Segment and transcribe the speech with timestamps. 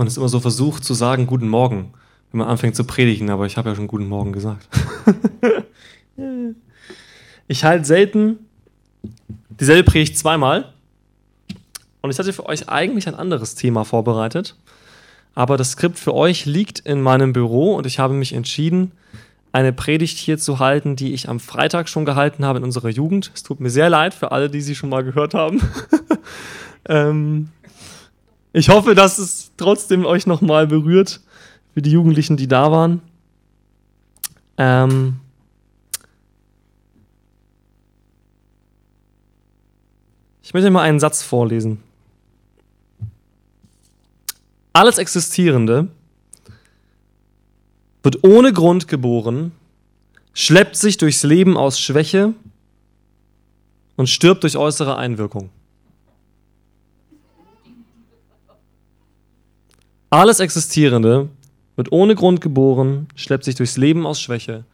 [0.00, 1.92] Man ist immer so versucht zu sagen, guten Morgen,
[2.32, 4.66] wenn man anfängt zu predigen, aber ich habe ja schon guten Morgen gesagt.
[7.48, 8.38] ich halte selten
[9.50, 10.72] dieselbe Predigt zweimal.
[12.00, 14.56] Und ich hatte für euch eigentlich ein anderes Thema vorbereitet.
[15.34, 18.92] Aber das Skript für euch liegt in meinem Büro und ich habe mich entschieden,
[19.52, 23.30] eine Predigt hier zu halten, die ich am Freitag schon gehalten habe in unserer Jugend.
[23.34, 25.60] Es tut mir sehr leid für alle, die sie schon mal gehört haben.
[26.88, 27.50] ähm,
[28.52, 31.20] ich hoffe, dass es trotzdem euch nochmal berührt,
[31.72, 33.00] für die Jugendlichen, die da waren.
[34.58, 35.20] Ähm,
[40.42, 41.82] ich möchte mal einen Satz vorlesen.
[44.72, 45.88] Alles Existierende
[48.02, 49.52] wird ohne Grund geboren,
[50.32, 52.34] schleppt sich durchs Leben aus Schwäche
[53.96, 55.50] und stirbt durch äußere Einwirkung.
[60.10, 61.28] Alles Existierende
[61.76, 64.64] wird ohne Grund geboren, schleppt sich durchs Leben aus Schwäche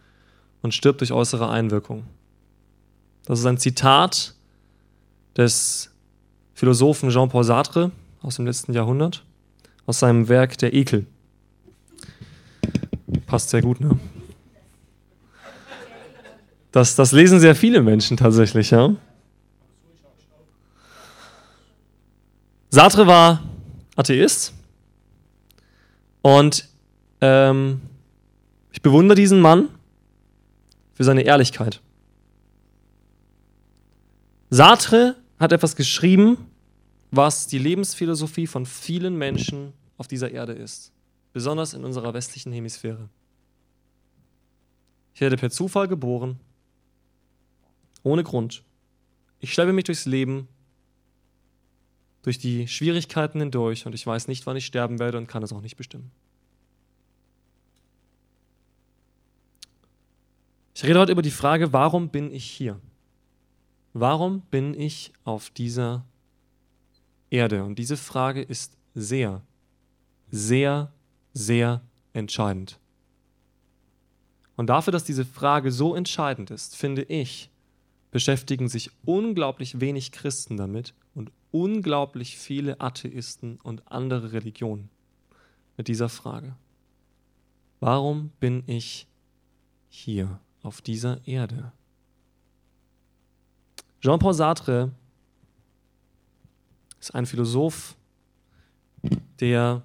[0.63, 2.05] und stirbt durch äußere Einwirkung.
[3.25, 4.33] Das ist ein Zitat
[5.37, 5.91] des
[6.55, 7.91] Philosophen Jean-Paul Sartre
[8.23, 9.23] aus dem letzten Jahrhundert,
[9.85, 11.05] aus seinem Werk Der Ekel.
[13.27, 13.99] Passt sehr gut, ne?
[16.71, 18.95] Das, das lesen sehr viele Menschen tatsächlich, ja.
[22.71, 23.43] Sartre war
[23.95, 24.56] Atheist
[26.27, 26.67] und
[27.21, 27.79] ähm,
[28.73, 29.69] ich bewundere diesen Mann
[30.91, 31.81] für seine Ehrlichkeit.
[34.49, 36.37] Sartre hat etwas geschrieben,
[37.11, 40.91] was die Lebensphilosophie von vielen Menschen auf dieser Erde ist,
[41.31, 43.07] besonders in unserer westlichen Hemisphäre.
[45.13, 46.41] Ich werde per Zufall geboren,
[48.03, 48.65] ohne Grund.
[49.39, 50.49] Ich schleppe mich durchs Leben,
[52.21, 55.53] durch die Schwierigkeiten hindurch und ich weiß nicht, wann ich sterben werde und kann es
[55.53, 56.11] auch nicht bestimmen.
[60.75, 62.79] Ich rede heute über die Frage, warum bin ich hier?
[63.93, 66.05] Warum bin ich auf dieser
[67.31, 67.63] Erde?
[67.63, 69.41] Und diese Frage ist sehr,
[70.29, 70.91] sehr,
[71.33, 71.81] sehr
[72.13, 72.79] entscheidend.
[74.55, 77.49] Und dafür, dass diese Frage so entscheidend ist, finde ich,
[78.11, 80.93] beschäftigen sich unglaublich wenig Christen damit
[81.57, 84.89] unglaublich viele Atheisten und andere Religionen
[85.75, 86.55] mit dieser Frage.
[87.79, 89.07] Warum bin ich
[89.89, 91.71] hier auf dieser Erde?
[94.01, 94.91] Jean-Paul Sartre
[96.99, 97.95] ist ein Philosoph,
[99.39, 99.83] der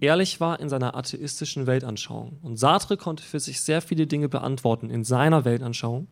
[0.00, 2.38] ehrlich war in seiner atheistischen Weltanschauung.
[2.42, 6.06] Und Sartre konnte für sich sehr viele Dinge beantworten in seiner Weltanschauung.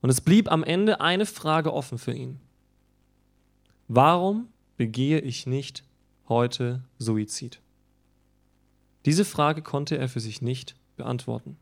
[0.00, 2.40] Und es blieb am Ende eine Frage offen für ihn.
[3.88, 5.84] Warum begehe ich nicht
[6.28, 7.60] heute Suizid?
[9.04, 11.56] Diese Frage konnte er für sich nicht beantworten.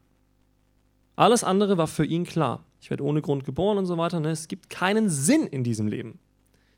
[1.16, 2.64] Alles andere war für ihn klar.
[2.80, 4.20] Ich werde ohne Grund geboren und so weiter.
[4.20, 4.30] Ne?
[4.30, 6.18] Es gibt keinen Sinn in diesem Leben.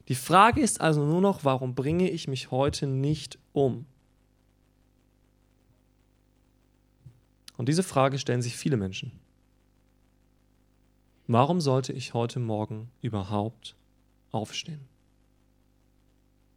[0.09, 3.87] Die Frage ist also nur noch, warum bringe ich mich heute nicht um?
[7.57, 9.13] Und diese Frage stellen sich viele Menschen.
[11.29, 13.75] Warum sollte ich heute Morgen überhaupt
[14.31, 14.87] aufstehen?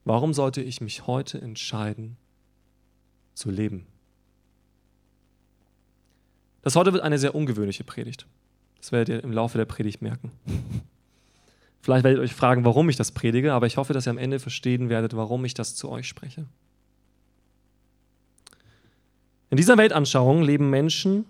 [0.10, 2.18] Warum sollte ich mich heute entscheiden
[3.36, 3.86] zu leben?
[6.64, 8.26] Das heute wird eine sehr ungewöhnliche Predigt.
[8.80, 10.32] Das werdet ihr im Laufe der Predigt merken.
[11.82, 14.18] Vielleicht werdet ihr euch fragen, warum ich das predige, aber ich hoffe, dass ihr am
[14.18, 16.48] Ende verstehen werdet, warum ich das zu euch spreche.
[19.52, 21.26] In dieser Weltanschauung leben Menschen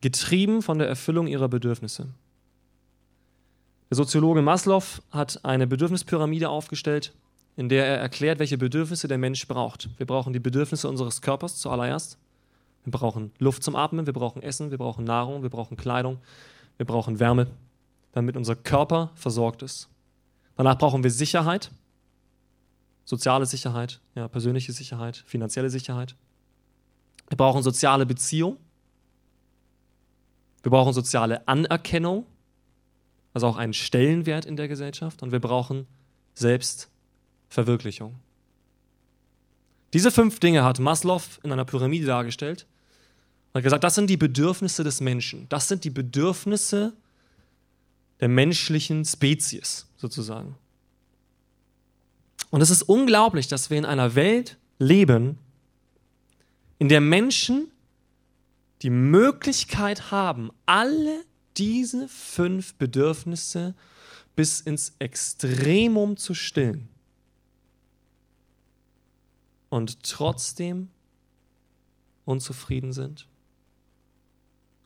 [0.00, 2.06] getrieben von der Erfüllung ihrer Bedürfnisse.
[3.94, 4.82] Der Soziologe Maslow
[5.12, 7.14] hat eine Bedürfnispyramide aufgestellt,
[7.54, 9.88] in der er erklärt, welche Bedürfnisse der Mensch braucht.
[9.98, 12.18] Wir brauchen die Bedürfnisse unseres Körpers zuallererst.
[12.82, 16.18] Wir brauchen Luft zum Atmen, wir brauchen Essen, wir brauchen Nahrung, wir brauchen Kleidung,
[16.76, 17.46] wir brauchen Wärme,
[18.10, 19.88] damit unser Körper versorgt ist.
[20.56, 21.70] Danach brauchen wir Sicherheit,
[23.04, 26.16] soziale Sicherheit, ja, persönliche Sicherheit, finanzielle Sicherheit.
[27.28, 28.56] Wir brauchen soziale Beziehung.
[30.64, 32.26] Wir brauchen soziale Anerkennung,
[33.34, 35.22] also auch einen Stellenwert in der Gesellschaft.
[35.22, 35.86] Und wir brauchen
[36.34, 38.14] Selbstverwirklichung.
[39.92, 42.66] Diese fünf Dinge hat Maslow in einer Pyramide dargestellt
[43.52, 45.48] und hat gesagt, das sind die Bedürfnisse des Menschen.
[45.48, 46.94] Das sind die Bedürfnisse
[48.20, 50.56] der menschlichen Spezies sozusagen.
[52.50, 55.38] Und es ist unglaublich, dass wir in einer Welt leben,
[56.78, 57.70] in der Menschen
[58.82, 61.24] die Möglichkeit haben, alle
[61.56, 63.74] diese fünf Bedürfnisse
[64.36, 66.88] bis ins Extremum zu stillen.
[69.74, 70.88] und trotzdem
[72.24, 73.26] unzufrieden sind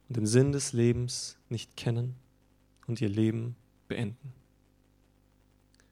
[0.09, 2.15] und den Sinn des Lebens nicht kennen
[2.87, 3.55] und ihr Leben
[3.87, 4.33] beenden.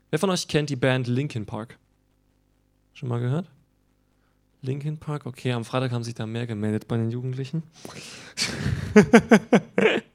[0.08, 1.78] Wer von euch kennt die Band Linkin Park?
[2.94, 3.50] Schon mal gehört?
[4.62, 5.26] Linkin Park?
[5.26, 7.64] Okay, am Freitag haben sich da mehr gemeldet bei den Jugendlichen.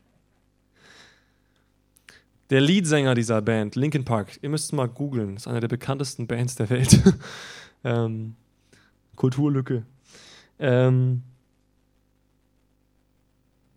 [2.51, 6.55] der Leadsänger dieser Band, Linkin Park, ihr müsst mal googeln, ist einer der bekanntesten Bands
[6.55, 7.01] der Welt.
[7.85, 8.35] ähm,
[9.15, 9.85] Kulturlücke.
[10.59, 11.23] Ähm,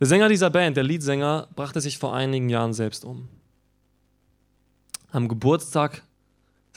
[0.01, 3.29] der Sänger dieser Band, der Leadsänger, brachte sich vor einigen Jahren selbst um.
[5.13, 6.03] Am Geburtstag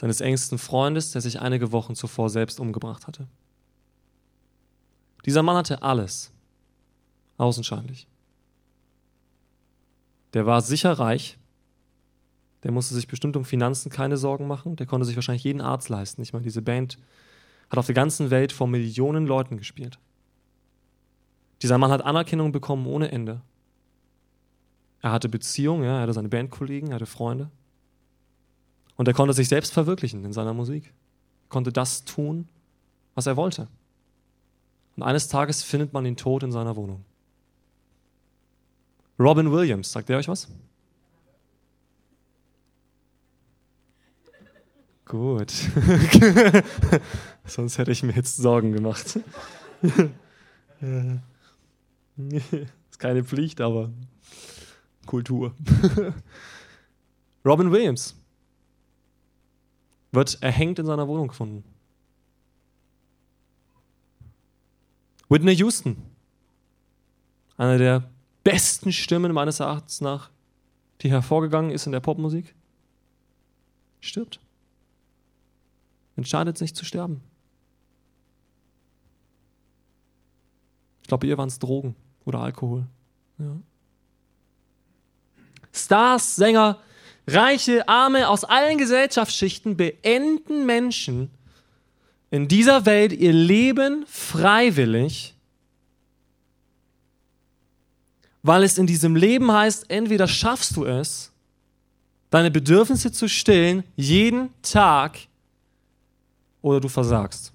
[0.00, 3.26] seines engsten Freundes, der sich einige Wochen zuvor selbst umgebracht hatte.
[5.26, 6.30] Dieser Mann hatte alles,
[7.38, 8.06] außenscheinlich.
[10.34, 11.37] Der war sicher reich,
[12.64, 15.88] der musste sich bestimmt um Finanzen keine Sorgen machen, der konnte sich wahrscheinlich jeden Arzt
[15.88, 16.22] leisten.
[16.22, 16.98] Ich meine, diese Band
[17.70, 19.98] hat auf der ganzen Welt vor Millionen Leuten gespielt.
[21.62, 23.42] Dieser Mann hat Anerkennung bekommen ohne Ende.
[25.00, 27.50] Er hatte Beziehungen, ja, er hatte seine Bandkollegen, er hatte Freunde.
[28.96, 30.86] Und er konnte sich selbst verwirklichen in seiner Musik.
[30.86, 32.48] Er konnte das tun,
[33.14, 33.68] was er wollte.
[34.96, 37.04] Und eines Tages findet man ihn tot in seiner Wohnung.
[39.18, 40.48] Robin Williams, sagt er euch was?
[45.08, 45.50] Gut.
[47.46, 49.18] Sonst hätte ich mir jetzt Sorgen gemacht.
[52.90, 53.90] ist keine Pflicht, aber
[55.06, 55.54] Kultur.
[57.44, 58.14] Robin Williams
[60.12, 61.64] wird erhängt in seiner Wohnung gefunden.
[65.30, 65.96] Whitney Houston,
[67.56, 68.10] eine der
[68.44, 70.30] besten Stimmen meines Erachtens nach,
[71.00, 72.54] die hervorgegangen ist in der Popmusik,
[74.00, 74.40] stirbt.
[76.18, 77.20] Entscheidet sich zu sterben.
[81.00, 81.94] Ich glaube, ihr waren es Drogen
[82.24, 82.88] oder Alkohol.
[83.38, 83.56] Ja.
[85.72, 86.80] Stars, Sänger,
[87.28, 91.30] Reiche, Arme aus allen Gesellschaftsschichten beenden Menschen
[92.32, 95.36] in dieser Welt ihr Leben freiwillig,
[98.42, 101.32] weil es in diesem Leben heißt, entweder schaffst du es,
[102.30, 105.28] deine Bedürfnisse zu stillen, jeden Tag,
[106.62, 107.52] oder du versagst.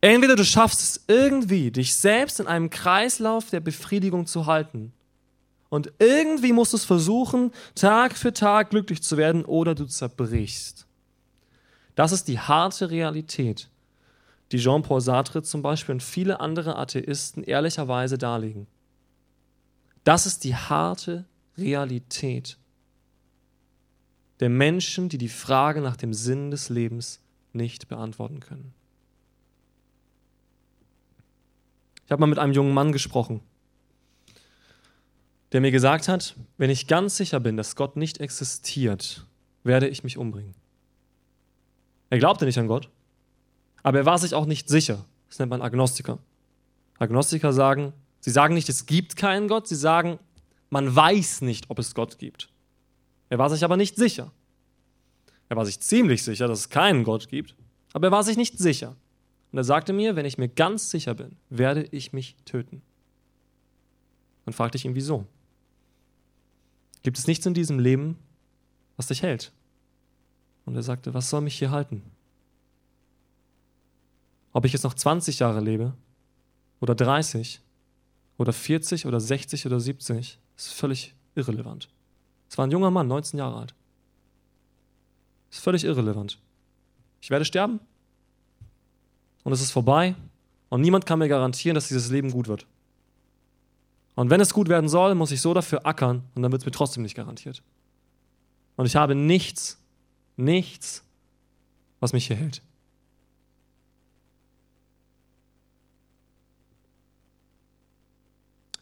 [0.00, 4.92] Entweder du schaffst es irgendwie, dich selbst in einem Kreislauf der Befriedigung zu halten,
[5.74, 10.86] und irgendwie musst du es versuchen, Tag für Tag glücklich zu werden oder du zerbrichst.
[11.96, 13.68] Das ist die harte Realität,
[14.52, 18.68] die Jean-Paul Sartre zum Beispiel und viele andere Atheisten ehrlicherweise darlegen.
[20.04, 21.24] Das ist die harte
[21.58, 22.56] Realität
[24.40, 27.20] der Menschen, die die Frage nach dem Sinn des Lebens
[27.52, 28.74] nicht beantworten können.
[32.04, 33.40] Ich habe mal mit einem jungen Mann gesprochen,
[35.52, 39.26] der mir gesagt hat, wenn ich ganz sicher bin, dass Gott nicht existiert,
[39.62, 40.54] werde ich mich umbringen.
[42.10, 42.90] Er glaubte nicht an Gott,
[43.82, 45.04] aber er war sich auch nicht sicher.
[45.28, 46.18] Das nennt man Agnostiker.
[46.98, 50.18] Agnostiker sagen, sie sagen nicht, es gibt keinen Gott, sie sagen,
[50.70, 52.50] man weiß nicht, ob es Gott gibt.
[53.34, 54.30] Er war sich aber nicht sicher.
[55.48, 57.56] Er war sich ziemlich sicher, dass es keinen Gott gibt,
[57.92, 58.94] aber er war sich nicht sicher.
[59.50, 62.80] Und er sagte mir, wenn ich mir ganz sicher bin, werde ich mich töten.
[64.44, 65.26] Dann fragte ich ihn, wieso?
[67.02, 68.18] Gibt es nichts in diesem Leben,
[68.96, 69.50] was dich hält?
[70.64, 72.04] Und er sagte, was soll mich hier halten?
[74.52, 75.92] Ob ich jetzt noch 20 Jahre lebe
[76.78, 77.60] oder 30
[78.38, 81.88] oder 40 oder 60 oder 70, ist völlig irrelevant.
[82.48, 83.74] Es war ein junger Mann, 19 Jahre alt.
[85.50, 86.38] Ist völlig irrelevant.
[87.20, 87.80] Ich werde sterben
[89.44, 90.14] und es ist vorbei
[90.68, 92.66] und niemand kann mir garantieren, dass dieses Leben gut wird.
[94.14, 96.66] Und wenn es gut werden soll, muss ich so dafür ackern und dann wird es
[96.66, 97.62] mir trotzdem nicht garantiert.
[98.76, 99.80] Und ich habe nichts,
[100.36, 101.04] nichts,
[102.00, 102.62] was mich hier hält.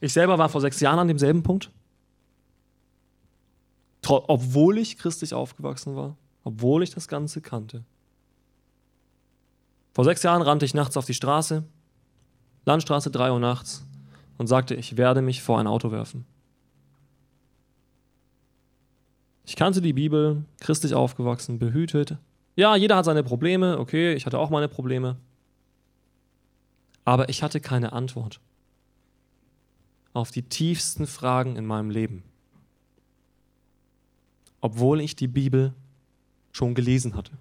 [0.00, 1.70] Ich selber war vor sechs Jahren an demselben Punkt.
[4.06, 7.84] Obwohl ich christlich aufgewachsen war, obwohl ich das Ganze kannte.
[9.92, 11.64] Vor sechs Jahren rannte ich nachts auf die Straße,
[12.64, 13.84] Landstraße 3 Uhr nachts,
[14.38, 16.24] und sagte, ich werde mich vor ein Auto werfen.
[19.44, 22.16] Ich kannte die Bibel, christlich aufgewachsen, behütet.
[22.56, 25.16] Ja, jeder hat seine Probleme, okay, ich hatte auch meine Probleme.
[27.04, 28.40] Aber ich hatte keine Antwort
[30.14, 32.22] auf die tiefsten Fragen in meinem Leben.
[34.62, 35.74] Obwohl ich die Bibel
[36.52, 37.32] schon gelesen hatte.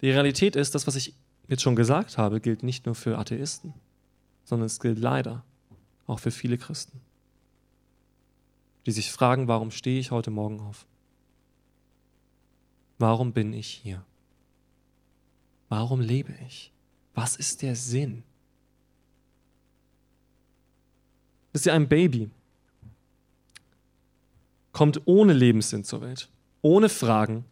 [0.00, 1.14] Die Realität ist, das, was ich
[1.46, 3.74] jetzt schon gesagt habe, gilt nicht nur für Atheisten,
[4.44, 5.44] sondern es gilt leider
[6.06, 7.00] auch für viele Christen,
[8.86, 10.86] die sich fragen, warum stehe ich heute Morgen auf?
[12.98, 14.04] Warum bin ich hier?
[15.68, 16.72] Warum lebe ich?
[17.14, 18.22] Was ist der Sinn?
[21.52, 22.30] Ist ja ein Baby,
[24.72, 26.28] kommt ohne Lebenssinn zur Welt,
[26.62, 27.44] ohne Fragen,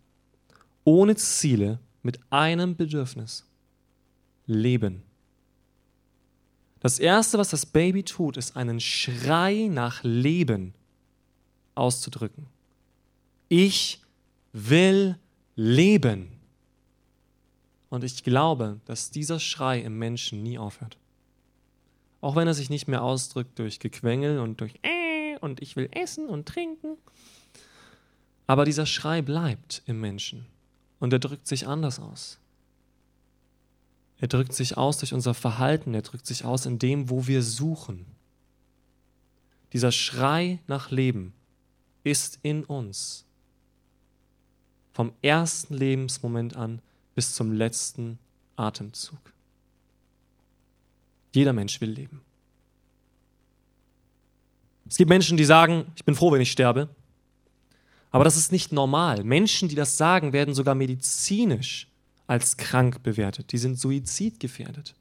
[0.84, 3.44] ohne Ziele, mit einem Bedürfnis.
[4.46, 5.02] Leben.
[6.80, 10.72] Das Erste, was das Baby tut, ist einen Schrei nach Leben
[11.74, 12.46] auszudrücken.
[13.48, 14.00] Ich
[14.52, 15.18] will
[15.54, 16.38] leben.
[17.90, 20.96] Und ich glaube, dass dieser Schrei im Menschen nie aufhört.
[22.20, 24.97] Auch wenn er sich nicht mehr ausdrückt durch Gequengel und durch äh
[25.38, 26.96] und ich will essen und trinken.
[28.46, 30.46] Aber dieser Schrei bleibt im Menschen
[30.98, 32.38] und er drückt sich anders aus.
[34.20, 37.42] Er drückt sich aus durch unser Verhalten, er drückt sich aus in dem, wo wir
[37.42, 38.06] suchen.
[39.72, 41.34] Dieser Schrei nach Leben
[42.02, 43.26] ist in uns.
[44.92, 46.80] Vom ersten Lebensmoment an
[47.14, 48.18] bis zum letzten
[48.56, 49.18] Atemzug.
[51.32, 52.22] Jeder Mensch will leben.
[54.88, 56.88] Es gibt Menschen, die sagen, ich bin froh, wenn ich sterbe.
[58.10, 59.22] Aber das ist nicht normal.
[59.22, 61.88] Menschen, die das sagen, werden sogar medizinisch
[62.26, 63.52] als krank bewertet.
[63.52, 64.94] Die sind suizidgefährdet.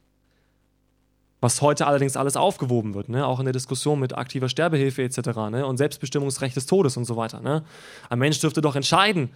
[1.39, 3.25] Was heute allerdings alles aufgewoben wird, ne?
[3.25, 5.19] auch in der Diskussion mit aktiver Sterbehilfe etc.
[5.51, 5.65] Ne?
[5.65, 7.39] und Selbstbestimmungsrecht des Todes und so weiter.
[7.41, 7.63] Ne?
[8.09, 9.29] Ein Mensch dürfte doch entscheiden,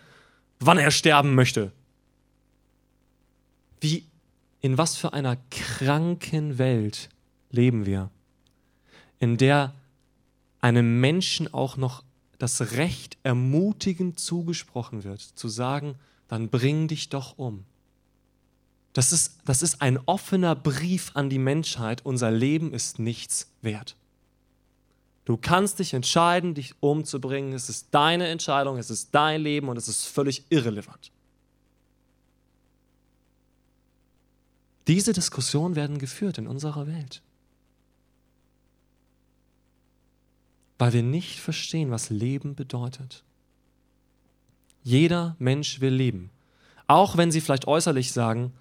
[0.60, 1.72] wann er sterben möchte.
[3.79, 4.05] Wie
[4.62, 7.10] in was für einer kranken Welt
[7.51, 8.10] leben wir,
[9.20, 9.74] in der
[10.62, 12.03] einem Menschen auch noch
[12.38, 15.96] das Recht ermutigend zugesprochen wird, zu sagen,
[16.27, 17.65] dann bring dich doch um.
[18.94, 23.96] Das ist, das ist ein offener Brief an die Menschheit, unser Leben ist nichts wert.
[25.25, 27.53] Du kannst dich entscheiden, dich umzubringen.
[27.53, 31.12] Es ist deine Entscheidung, es ist dein Leben und es ist völlig irrelevant.
[34.88, 37.22] Diese Diskussionen werden geführt in unserer Welt.
[40.82, 43.24] Weil wir nicht verstehen, was Leben bedeutet.
[44.82, 46.32] Jeder Mensch will leben.
[46.88, 48.52] Auch wenn sie vielleicht äußerlich sagen,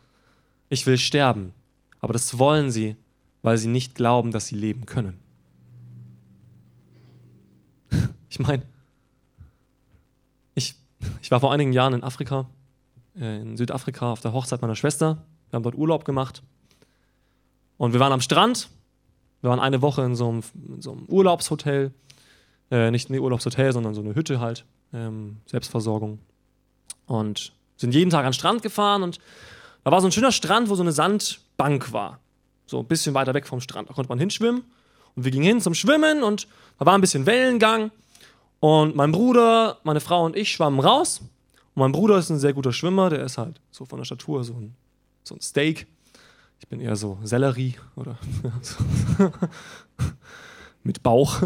[0.69, 1.55] ich will sterben.
[1.99, 2.97] Aber das wollen sie,
[3.41, 5.19] weil sie nicht glauben, dass sie leben können.
[8.29, 8.65] Ich meine,
[10.55, 10.75] ich,
[11.23, 12.50] ich war vor einigen Jahren in Afrika,
[13.17, 15.25] äh, in Südafrika auf der Hochzeit meiner Schwester.
[15.49, 16.43] Wir haben dort Urlaub gemacht.
[17.79, 18.69] Und wir waren am Strand.
[19.41, 21.95] Wir waren eine Woche in so einem, in so einem Urlaubshotel.
[22.71, 24.65] Äh, nicht ein Urlaubshotel, sondern so eine Hütte halt.
[24.93, 26.19] Ähm, Selbstversorgung.
[27.07, 29.19] Und sind jeden Tag an den Strand gefahren und
[29.85, 32.21] da war so ein schöner Strand, wo so eine Sandbank war.
[32.67, 33.89] So ein bisschen weiter weg vom Strand.
[33.89, 34.62] Da konnte man hinschwimmen.
[35.17, 36.47] Und wir gingen hin zum Schwimmen und
[36.79, 37.91] da war ein bisschen Wellengang.
[38.61, 41.21] Und mein Bruder, meine Frau und ich schwammen raus.
[41.75, 44.45] Und mein Bruder ist ein sehr guter Schwimmer, der ist halt so von der Statur
[44.45, 44.75] so ein
[45.25, 45.87] so ein Steak.
[46.59, 48.19] Ich bin eher so Sellerie oder
[50.83, 51.43] mit Bauch.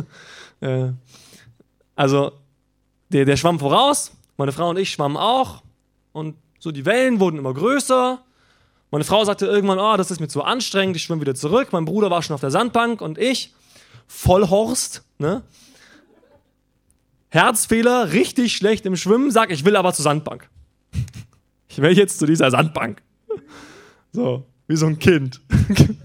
[0.65, 0.93] Äh,
[1.95, 2.33] also
[3.11, 5.63] der, der schwamm voraus, meine Frau und ich schwammen auch
[6.13, 8.23] und so die Wellen wurden immer größer.
[8.91, 11.69] Meine Frau sagte irgendwann, oh, das ist mir zu anstrengend, ich schwimme wieder zurück.
[11.73, 13.53] Mein Bruder war schon auf der Sandbank und ich,
[14.07, 15.43] Vollhorst, ne?
[17.29, 20.49] Herzfehler, richtig schlecht im Schwimmen, sag, ich will aber zur Sandbank.
[21.67, 23.03] Ich will jetzt zu dieser Sandbank.
[24.13, 25.41] So, wie so ein Kind.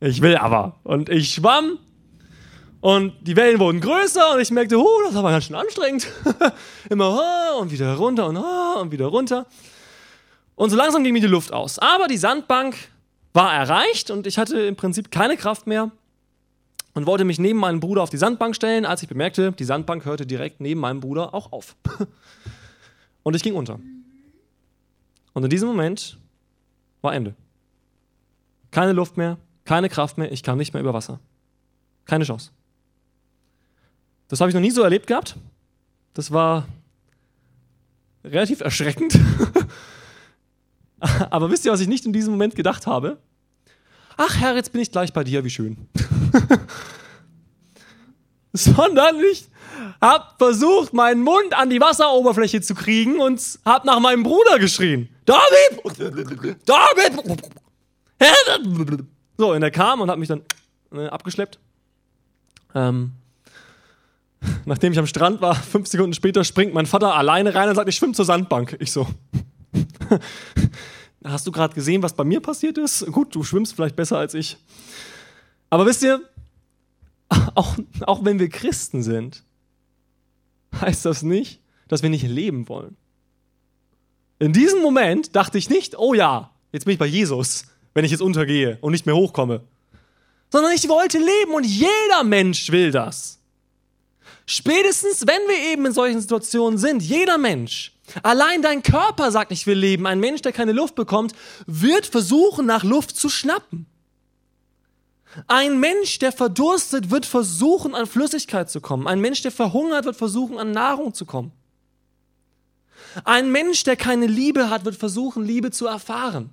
[0.00, 0.80] Ich will aber.
[0.82, 1.78] Und ich schwamm
[2.82, 6.08] und die Wellen wurden größer und ich merkte, oh, das aber ganz schön anstrengend.
[6.90, 7.16] Immer
[7.56, 9.46] oh, und wieder runter und oh, und wieder runter.
[10.56, 11.78] Und so langsam ging mir die Luft aus.
[11.78, 12.74] Aber die Sandbank
[13.34, 15.92] war erreicht und ich hatte im Prinzip keine Kraft mehr
[16.94, 20.04] und wollte mich neben meinen Bruder auf die Sandbank stellen, als ich bemerkte, die Sandbank
[20.04, 21.76] hörte direkt neben meinem Bruder auch auf.
[23.22, 23.78] Und ich ging unter.
[25.34, 26.18] Und in diesem Moment
[27.00, 27.36] war Ende.
[28.72, 31.20] Keine Luft mehr, keine Kraft mehr, ich kam nicht mehr über Wasser.
[32.06, 32.50] Keine Chance.
[34.32, 35.36] Das habe ich noch nie so erlebt gehabt.
[36.14, 36.66] Das war
[38.24, 39.18] relativ erschreckend.
[41.30, 43.18] Aber wisst ihr, was ich nicht in diesem Moment gedacht habe?
[44.16, 45.76] Ach Herr, jetzt bin ich gleich bei dir, wie schön.
[48.54, 49.48] Sondern ich
[50.00, 55.10] habe versucht, meinen Mund an die Wasseroberfläche zu kriegen und habe nach meinem Bruder geschrien.
[55.26, 56.58] David!
[56.64, 57.44] David!
[59.36, 60.40] So, und er kam und hat mich dann
[60.90, 61.58] äh, abgeschleppt.
[62.74, 63.12] Ähm,
[64.64, 67.88] nachdem ich am Strand war, fünf Sekunden später springt mein Vater alleine rein und sagt,
[67.88, 68.76] ich schwimme zur Sandbank.
[68.80, 69.06] Ich so.
[71.24, 73.06] Hast du gerade gesehen, was bei mir passiert ist?
[73.06, 74.56] Gut, du schwimmst vielleicht besser als ich.
[75.70, 76.20] Aber wisst ihr,
[77.54, 79.44] auch, auch wenn wir Christen sind,
[80.80, 82.96] heißt das nicht, dass wir nicht leben wollen.
[84.38, 88.10] In diesem Moment dachte ich nicht, oh ja, jetzt bin ich bei Jesus, wenn ich
[88.10, 89.62] jetzt untergehe und nicht mehr hochkomme.
[90.50, 93.41] Sondern ich wollte leben und jeder Mensch will das.
[94.54, 99.66] Spätestens, wenn wir eben in solchen Situationen sind, jeder Mensch, allein dein Körper sagt, ich
[99.66, 100.06] will leben.
[100.06, 101.32] Ein Mensch, der keine Luft bekommt,
[101.66, 103.86] wird versuchen, nach Luft zu schnappen.
[105.46, 109.06] Ein Mensch, der verdurstet, wird versuchen, an Flüssigkeit zu kommen.
[109.06, 111.52] Ein Mensch, der verhungert, wird versuchen, an Nahrung zu kommen.
[113.24, 116.50] Ein Mensch, der keine Liebe hat, wird versuchen, Liebe zu erfahren.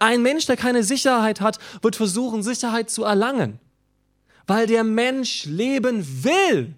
[0.00, 3.60] Ein Mensch, der keine Sicherheit hat, wird versuchen, Sicherheit zu erlangen.
[4.48, 6.74] Weil der Mensch leben will.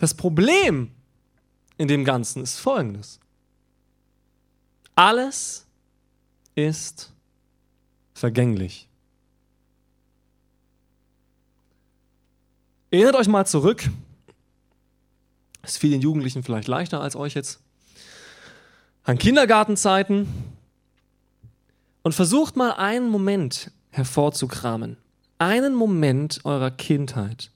[0.00, 0.90] Das Problem
[1.76, 3.20] in dem Ganzen ist folgendes.
[4.94, 5.66] Alles
[6.54, 7.12] ist
[8.14, 8.88] vergänglich.
[12.90, 13.88] Erinnert euch mal zurück,
[15.62, 17.60] ist vielen Jugendlichen vielleicht leichter als euch jetzt,
[19.04, 20.26] an Kindergartenzeiten.
[22.02, 24.96] Und versucht mal einen Moment hervorzukramen,
[25.36, 27.50] einen Moment eurer Kindheit,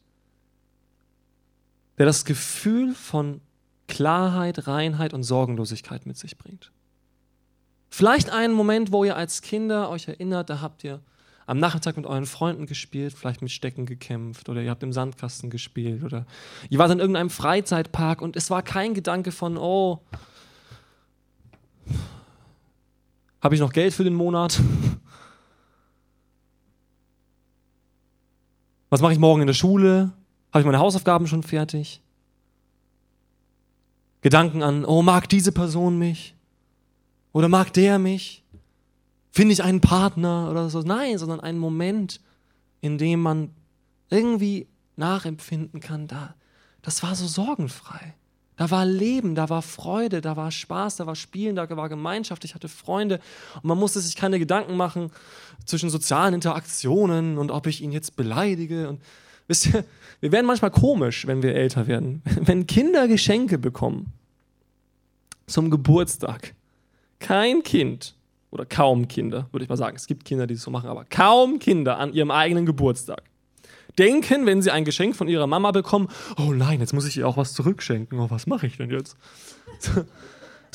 [1.99, 3.41] der das Gefühl von
[3.87, 6.73] Klarheit, Reinheit und Sorgenlosigkeit mit sich bringt.
[7.91, 11.01] Vielleicht einen Moment, wo ihr als Kinder euch erinnert, da habt ihr
[11.47, 15.51] am Nachmittag mit euren Freunden gespielt, vielleicht mit Stecken gekämpft oder ihr habt im Sandkasten
[15.51, 16.27] gespielt oder
[16.71, 20.01] ihr wart in irgendeinem Freizeitpark und es war kein Gedanke von, oh,
[23.43, 24.59] habe ich noch Geld für den Monat?
[28.89, 30.13] Was mache ich morgen in der Schule?
[30.55, 32.01] Habe ich meine Hausaufgaben schon fertig?
[34.21, 36.37] Gedanken an, oh, mag diese Person mich?
[37.33, 38.45] Oder mag der mich?
[39.33, 40.83] Finde ich einen Partner oder so?
[40.83, 42.21] Nein, sondern einen Moment,
[42.81, 43.51] in dem man
[44.11, 46.37] irgendwie nachempfinden kann, da,
[46.83, 48.15] das war so sorgenfrei.
[48.55, 52.45] Da war Leben, da war Freude, da war Spaß, da war Spielen, da war Gemeinschaft,
[52.45, 53.19] ich hatte Freunde
[53.57, 55.11] und man musste sich keine Gedanken machen
[55.65, 58.89] zwischen sozialen Interaktionen und ob ich ihn jetzt beleidige.
[58.89, 59.01] Und
[59.49, 59.85] wisst ihr,
[60.21, 62.23] wir werden manchmal komisch, wenn wir älter werden.
[62.41, 64.13] Wenn Kinder Geschenke bekommen
[65.47, 66.55] zum Geburtstag,
[67.19, 68.15] kein Kind
[68.51, 71.05] oder kaum Kinder, würde ich mal sagen, es gibt Kinder, die es so machen, aber
[71.05, 73.23] kaum Kinder an ihrem eigenen Geburtstag
[73.99, 77.29] denken, wenn sie ein Geschenk von ihrer Mama bekommen, oh nein, jetzt muss ich ihr
[77.29, 78.19] auch was zurückschenken.
[78.19, 79.17] Oh, was mache ich denn jetzt?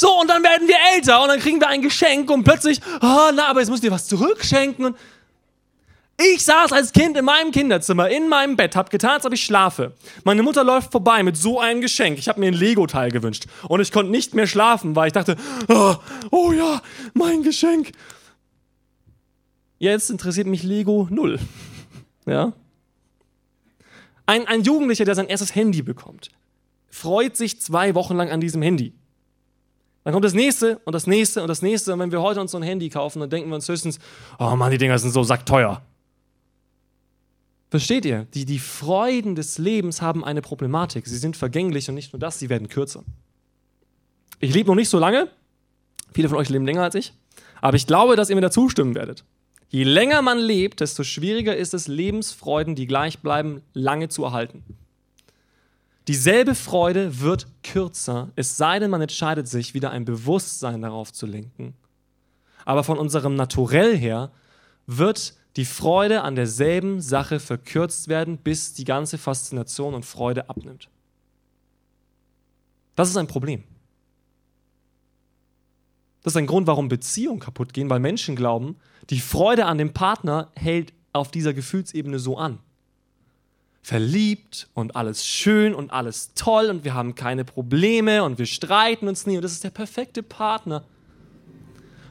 [0.01, 3.31] So, und dann werden wir älter und dann kriegen wir ein Geschenk und plötzlich, oh,
[3.35, 4.85] na, aber jetzt musst du dir was zurückschenken.
[4.85, 4.97] Und
[6.19, 9.43] ich saß als Kind in meinem Kinderzimmer, in meinem Bett, hab getan, als ob ich
[9.43, 9.93] schlafe.
[10.23, 12.19] Meine Mutter läuft vorbei mit so einem Geschenk.
[12.19, 13.45] Ich habe mir ein Lego-Teil gewünscht.
[13.67, 15.37] Und ich konnte nicht mehr schlafen, weil ich dachte,
[15.69, 15.95] oh,
[16.31, 16.81] oh ja,
[17.13, 17.91] mein Geschenk.
[19.77, 21.39] Jetzt interessiert mich Lego null.
[22.25, 22.53] Ja?
[24.27, 26.29] Ein, ein Jugendlicher, der sein erstes Handy bekommt,
[26.91, 28.93] freut sich zwei Wochen lang an diesem Handy.
[30.03, 31.93] Dann kommt das nächste und das nächste und das nächste.
[31.93, 33.97] Und wenn wir heute uns so ein Handy kaufen, dann denken wir uns höchstens,
[34.37, 35.81] oh Mann, die Dinger sind so sackteuer.
[37.69, 38.25] Versteht ihr?
[38.33, 41.05] Die, die Freuden des Lebens haben eine Problematik.
[41.05, 43.03] Sie sind vergänglich und nicht nur das, sie werden kürzer.
[44.39, 45.29] Ich lebe noch nicht so lange.
[46.13, 47.13] Viele von euch leben länger als ich.
[47.61, 49.23] Aber ich glaube, dass ihr mir da zustimmen werdet.
[49.67, 54.63] Je länger man lebt, desto schwieriger ist es, Lebensfreuden, die gleich bleiben, lange zu erhalten.
[56.07, 61.27] Dieselbe Freude wird kürzer, es sei denn, man entscheidet sich, wieder ein Bewusstsein darauf zu
[61.27, 61.75] lenken.
[62.65, 64.31] Aber von unserem Naturell her
[64.87, 70.89] wird die Freude an derselben Sache verkürzt werden, bis die ganze Faszination und Freude abnimmt.
[72.95, 73.63] Das ist ein Problem.
[76.21, 78.75] Das ist ein Grund, warum Beziehungen kaputt gehen, weil Menschen glauben,
[79.09, 82.59] die Freude an dem Partner hält auf dieser Gefühlsebene so an.
[83.81, 89.07] Verliebt und alles schön und alles toll und wir haben keine Probleme und wir streiten
[89.07, 90.83] uns nie und das ist der perfekte Partner.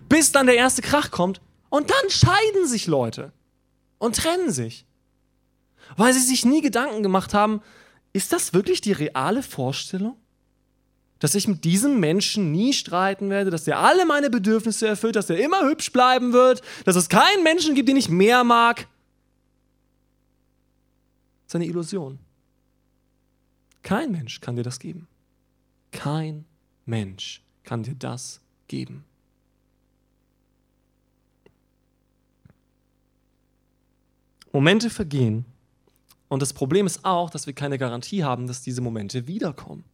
[0.08, 3.32] Bis dann der erste Krach kommt und dann scheiden sich Leute
[3.98, 4.86] und trennen sich.
[5.96, 7.62] Weil sie sich nie Gedanken gemacht haben,
[8.12, 10.16] ist das wirklich die reale Vorstellung?
[11.18, 15.26] Dass ich mit diesem Menschen nie streiten werde, dass der alle meine Bedürfnisse erfüllt, dass
[15.26, 18.86] der immer hübsch bleiben wird, dass es keinen Menschen gibt, den ich mehr mag.
[21.44, 22.18] Das ist eine Illusion.
[23.82, 25.08] Kein Mensch kann dir das geben.
[25.90, 26.44] Kein
[26.84, 29.04] Mensch kann dir das geben.
[34.58, 35.44] Momente vergehen.
[36.26, 39.84] Und das Problem ist auch, dass wir keine Garantie haben, dass diese Momente wiederkommen.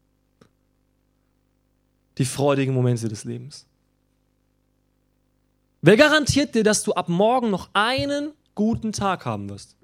[2.16, 3.66] die freudigen Momente des Lebens?
[5.82, 9.76] Wer garantiert dir, dass du ab morgen noch einen guten Tag haben wirst?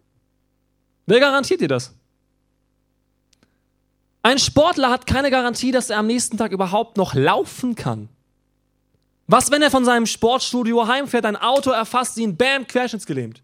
[1.06, 1.92] Wer garantiert dir das?
[4.22, 8.08] Ein Sportler hat keine Garantie, dass er am nächsten Tag überhaupt noch laufen kann.
[9.26, 13.42] Was, wenn er von seinem Sportstudio heimfährt, ein Auto erfasst ihn, bam, querschnittsgelähmt?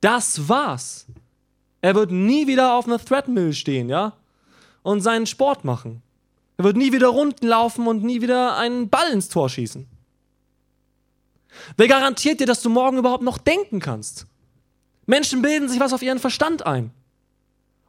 [0.00, 1.06] Das war's.
[1.80, 4.12] Er wird nie wieder auf einer Threadmill stehen, ja?
[4.82, 6.02] Und seinen Sport machen.
[6.56, 9.86] Er wird nie wieder Runden laufen und nie wieder einen Ball ins Tor schießen.
[11.76, 14.26] Wer garantiert dir, dass du morgen überhaupt noch denken kannst?
[15.06, 16.90] Menschen bilden sich was auf ihren Verstand ein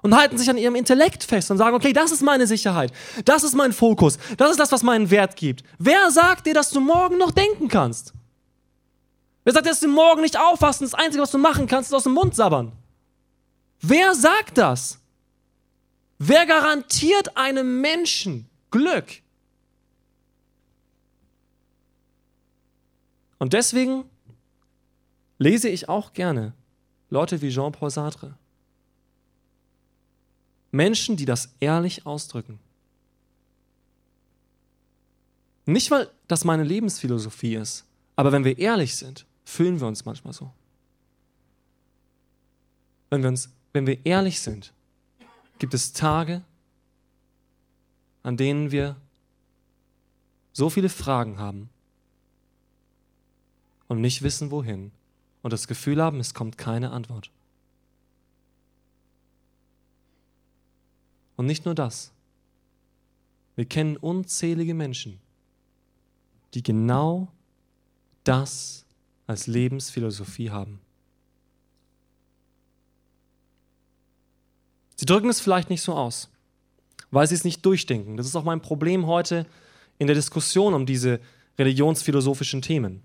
[0.01, 2.93] und halten sich an ihrem Intellekt fest und sagen, okay, das ist meine Sicherheit,
[3.25, 5.63] das ist mein Fokus, das ist das, was meinen Wert gibt.
[5.79, 8.13] Wer sagt dir, dass du morgen noch denken kannst?
[9.47, 11.93] Wer sagt dass du morgen nicht aufwachst und das Einzige, was du machen kannst, ist
[11.93, 12.73] aus dem Mund sabbern?
[13.79, 14.99] Wer sagt das?
[16.19, 19.21] Wer garantiert einem Menschen Glück?
[23.37, 24.03] Und deswegen
[25.37, 26.51] lese ich auch gerne
[27.09, 28.37] Leute wie Jean-Paul Sartre.
[30.71, 32.59] Menschen, die das ehrlich ausdrücken.
[35.65, 37.85] Nicht, weil das meine Lebensphilosophie ist,
[38.17, 40.51] aber wenn wir ehrlich sind, fühlen wir uns manchmal so.
[43.09, 44.73] Wenn wir, uns, wenn wir ehrlich sind,
[45.57, 46.43] gibt es Tage,
[48.23, 48.97] an denen wir
[50.51, 51.69] so viele Fragen haben
[53.87, 54.91] und nicht wissen, wohin
[55.43, 57.31] und das Gefühl haben, es kommt keine Antwort.
[61.37, 62.11] Und nicht nur das.
[63.55, 65.21] Wir kennen unzählige Menschen,
[66.53, 67.31] die genau
[68.25, 68.86] das
[69.27, 70.79] als Lebensphilosophie haben.
[74.95, 76.29] Sie drücken es vielleicht nicht so aus,
[77.11, 78.17] weil sie es nicht durchdenken.
[78.17, 79.45] Das ist auch mein Problem heute
[79.99, 81.19] in der Diskussion um diese
[81.59, 83.01] religionsphilosophischen Themen.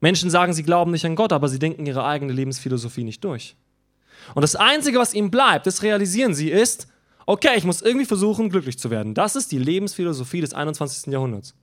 [0.00, 3.54] Menschen sagen, sie glauben nicht an Gott, aber sie denken ihre eigene Lebensphilosophie nicht durch.
[4.34, 6.88] Und das Einzige, was ihnen bleibt, das realisieren sie, ist,
[7.26, 9.14] okay, ich muss irgendwie versuchen, glücklich zu werden.
[9.14, 11.12] Das ist die Lebensphilosophie des 21.
[11.12, 11.54] Jahrhunderts.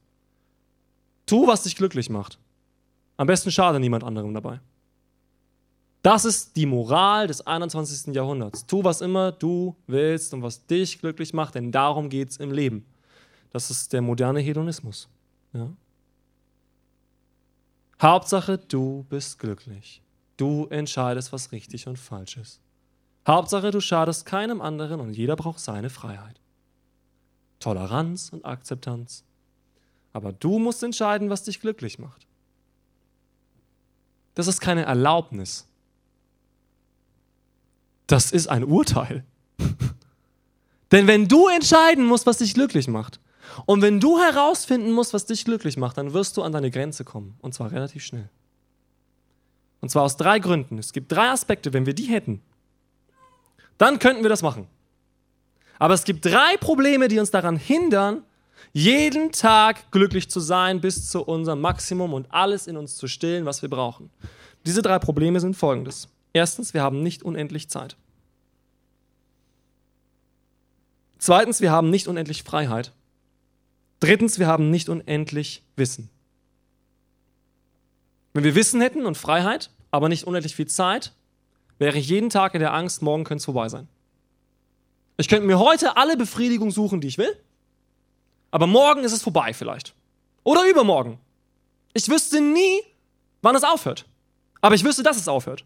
[1.26, 2.40] Tu, was dich glücklich macht.
[3.18, 4.60] Am besten schade niemand anderem dabei.
[6.04, 8.16] Das ist die Moral des 21.
[8.16, 8.66] Jahrhunderts.
[8.66, 12.52] Tu, was immer du willst und was dich glücklich macht, denn darum geht es im
[12.52, 12.86] Leben.
[13.52, 15.10] Das ist der moderne Hedonismus.
[15.54, 15.74] Ja?
[18.02, 20.04] Hauptsache, du bist glücklich.
[20.38, 22.62] Du entscheidest, was richtig und falsch ist.
[23.28, 26.40] Hauptsache, du schadest keinem anderen und jeder braucht seine Freiheit.
[27.60, 29.26] Toleranz und Akzeptanz.
[30.14, 32.27] Aber du musst entscheiden, was dich glücklich macht.
[34.38, 35.66] Das ist keine Erlaubnis.
[38.06, 39.26] Das ist ein Urteil.
[40.92, 43.20] Denn wenn du entscheiden musst, was dich glücklich macht,
[43.66, 47.04] und wenn du herausfinden musst, was dich glücklich macht, dann wirst du an deine Grenze
[47.04, 47.36] kommen.
[47.42, 48.30] Und zwar relativ schnell.
[49.82, 50.78] Und zwar aus drei Gründen.
[50.78, 52.44] Es gibt drei Aspekte, wenn wir die hätten,
[53.80, 54.68] dann könnten wir das machen.
[55.80, 58.22] Aber es gibt drei Probleme, die uns daran hindern,
[58.74, 63.46] jeden Tag glücklich zu sein, bis zu unserem Maximum und alles in uns zu stillen,
[63.46, 64.10] was wir brauchen.
[64.66, 66.10] Diese drei Probleme sind folgendes.
[66.34, 67.96] Erstens, wir haben nicht unendlich Zeit.
[71.20, 72.94] Zweitens, wir haben nicht unendlich Freiheit.
[74.00, 76.10] Drittens, wir haben nicht unendlich Wissen.
[78.34, 81.14] Wenn wir Wissen hätten und Freiheit, aber nicht unendlich viel Zeit,
[81.80, 83.88] wäre ich jeden Tag in der Angst, morgen könnte es vorbei sein.
[85.18, 87.36] Ich könnte mir heute alle Befriedigung suchen, die ich will,
[88.52, 89.94] aber morgen ist es vorbei vielleicht.
[90.44, 91.20] Oder übermorgen.
[91.94, 92.82] Ich wüsste nie,
[93.42, 94.06] wann es aufhört.
[94.62, 95.66] Aber ich wüsste, dass es aufhört.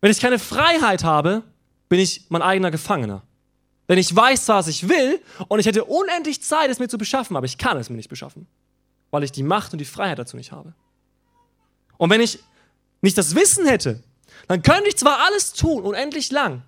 [0.00, 1.42] Wenn ich keine Freiheit habe,
[1.88, 3.22] bin ich mein eigener Gefangener.
[3.88, 6.98] Denn ich weiß zwar, was ich will und ich hätte unendlich Zeit, es mir zu
[6.98, 8.46] beschaffen, aber ich kann es mir nicht beschaffen,
[9.10, 10.74] weil ich die Macht und die Freiheit dazu nicht habe.
[11.96, 12.38] Und wenn ich
[13.02, 14.02] nicht das Wissen hätte,
[14.48, 16.62] dann könnte ich zwar alles tun, unendlich lang,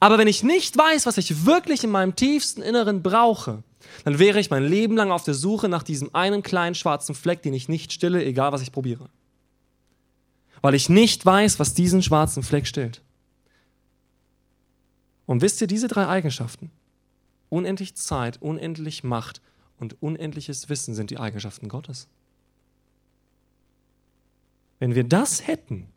[0.00, 3.62] aber wenn ich nicht weiß, was ich wirklich in meinem tiefsten Inneren brauche,
[4.04, 7.42] dann wäre ich mein Leben lang auf der Suche nach diesem einen kleinen schwarzen Fleck,
[7.42, 9.08] den ich nicht stille, egal was ich probiere.
[10.60, 13.02] Weil ich nicht weiß, was diesen schwarzen Fleck stillt.
[15.26, 16.70] Und wisst ihr, diese drei Eigenschaften,
[17.48, 19.40] unendlich Zeit, unendlich Macht
[19.78, 22.08] und unendliches Wissen sind die Eigenschaften Gottes.
[24.78, 25.88] Wenn wir das hätten,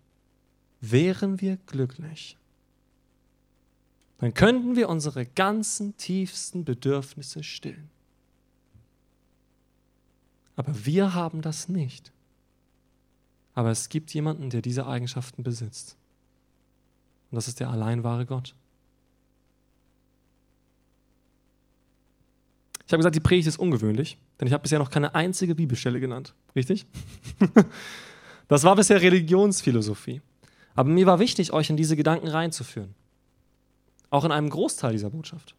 [0.79, 2.38] wären wir glücklich.
[4.25, 7.91] Dann könnten wir unsere ganzen tiefsten Bedürfnisse stillen.
[10.55, 12.11] Aber wir haben das nicht.
[13.53, 15.95] Aber es gibt jemanden, der diese Eigenschaften besitzt.
[17.29, 18.55] Und das ist der allein wahre Gott.
[22.88, 25.99] Ich habe gesagt, die Predigt ist ungewöhnlich, denn ich habe bisher noch keine einzige Bibelstelle
[25.99, 26.33] genannt.
[26.55, 26.88] Richtig?
[28.47, 30.23] das war bisher Religionsphilosophie.
[30.73, 32.95] Aber mir war wichtig, euch in diese Gedanken reinzuführen.
[34.09, 35.55] Auch in einem Großteil dieser Botschaft.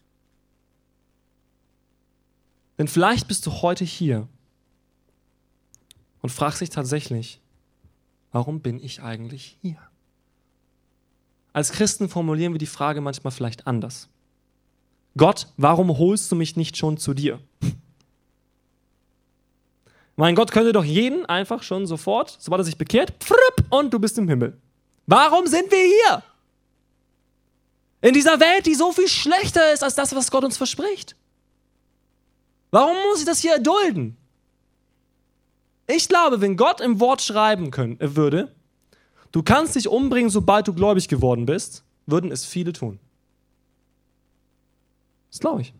[2.78, 4.28] Denn vielleicht bist du heute hier
[6.20, 7.40] und fragst dich tatsächlich,
[8.32, 9.78] warum bin ich eigentlich hier?
[11.52, 14.08] Als Christen formulieren wir die Frage manchmal vielleicht anders.
[15.16, 17.40] Gott, warum holst du mich nicht schon zu dir?
[20.16, 23.14] Mein Gott könnte doch jeden einfach schon sofort, sobald er sich bekehrt,
[23.70, 24.58] und du bist im Himmel.
[25.06, 26.22] Warum sind wir hier?
[28.00, 31.16] In dieser Welt, die so viel schlechter ist als das, was Gott uns verspricht.
[32.70, 34.16] Warum muss ich das hier erdulden?
[35.86, 38.54] Ich glaube, wenn Gott im Wort schreiben können, äh, würde,
[39.32, 42.98] du kannst dich umbringen, sobald du gläubig geworden bist, würden es viele tun.
[45.30, 45.72] Das glaube ich.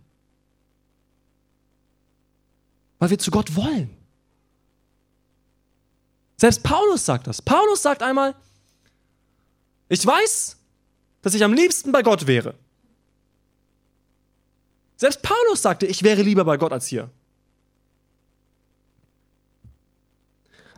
[2.99, 3.97] Weil wir zu Gott wollen.
[6.37, 7.41] Selbst Paulus sagt das.
[7.43, 8.35] Paulus sagt einmal,
[9.89, 10.57] ich weiß,
[11.27, 12.55] dass ich am liebsten bei Gott wäre.
[14.95, 17.11] Selbst Paulus sagte, ich wäre lieber bei Gott als hier.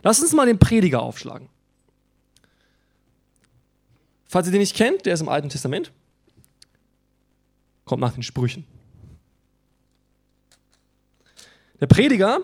[0.01, 1.49] Lass uns mal den Prediger aufschlagen.
[4.25, 5.91] Falls ihr den nicht kennt, der ist im Alten Testament.
[7.85, 8.65] Kommt nach den Sprüchen.
[11.79, 12.41] Der Prediger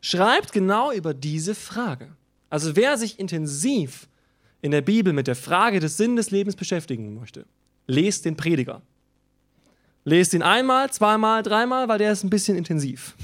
[0.00, 2.16] schreibt genau über diese Frage.
[2.50, 4.08] Also wer sich intensiv
[4.64, 7.44] in der Bibel mit der Frage des Sinn des Lebens beschäftigen möchte,
[7.86, 8.80] lest den Prediger.
[10.04, 13.14] Lest ihn einmal, zweimal, dreimal, weil der ist ein bisschen intensiv.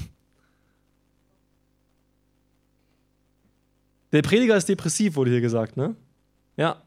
[4.11, 5.95] Der Prediger ist depressiv, wurde hier gesagt, ne?
[6.57, 6.83] Ja.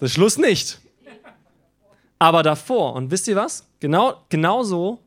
[0.00, 0.80] Das Schluss nicht.
[2.18, 3.64] Aber davor, und wisst ihr was?
[3.78, 4.98] Genau, genau so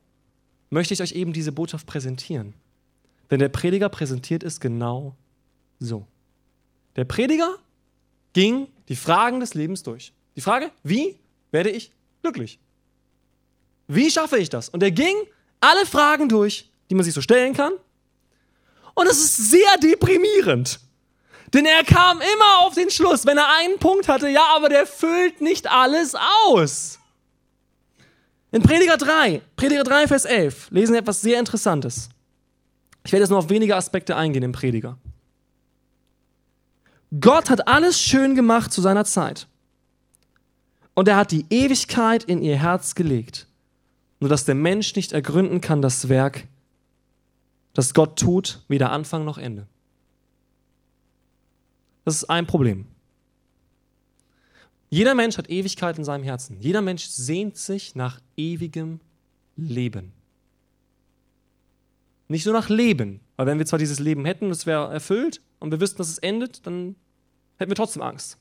[0.70, 2.54] möchte ich euch eben diese Botschaft präsentieren.
[3.32, 5.18] Denn der Prediger präsentiert es genau
[5.80, 6.08] so.
[6.96, 7.58] Der Prediger
[8.36, 10.12] ging die Fragen des Lebens durch.
[10.36, 11.18] Die Frage, wie
[11.52, 12.60] werde ich glücklich?
[13.88, 14.68] Wie schaffe ich das?
[14.68, 15.16] Und er ging
[15.62, 17.72] alle Fragen durch, die man sich so stellen kann.
[18.94, 20.82] Und es ist sehr deprimierend.
[21.54, 24.86] Denn er kam immer auf den Schluss, wenn er einen Punkt hatte, ja, aber der
[24.86, 26.14] füllt nicht alles
[26.48, 27.00] aus.
[28.52, 32.10] In Prediger 3, Prediger 3, Vers 11, lesen wir etwas sehr Interessantes.
[33.06, 34.98] Ich werde jetzt nur auf wenige Aspekte eingehen im Prediger.
[37.20, 39.48] Gott hat alles schön gemacht zu seiner Zeit.
[40.94, 43.48] Und er hat die Ewigkeit in ihr Herz gelegt
[44.20, 46.48] nur dass der Mensch nicht ergründen kann das Werk,
[47.74, 49.68] das Gott tut, weder Anfang noch Ende.
[52.06, 52.88] Das ist ein Problem.
[54.90, 56.60] Jeder Mensch hat Ewigkeit in seinem Herzen.
[56.60, 59.00] Jeder Mensch sehnt sich nach ewigem
[59.58, 60.14] Leben.
[62.28, 65.72] Nicht nur nach Leben, weil wenn wir zwar dieses Leben hätten, das wäre erfüllt und
[65.72, 66.96] wir wüssten, dass es endet, dann
[67.58, 68.38] hätten wir trotzdem Angst.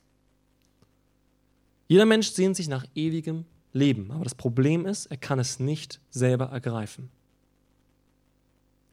[1.89, 4.11] Jeder Mensch sehnt sich nach ewigem leben.
[4.11, 7.11] Aber das Problem ist, er kann es nicht selber ergreifen.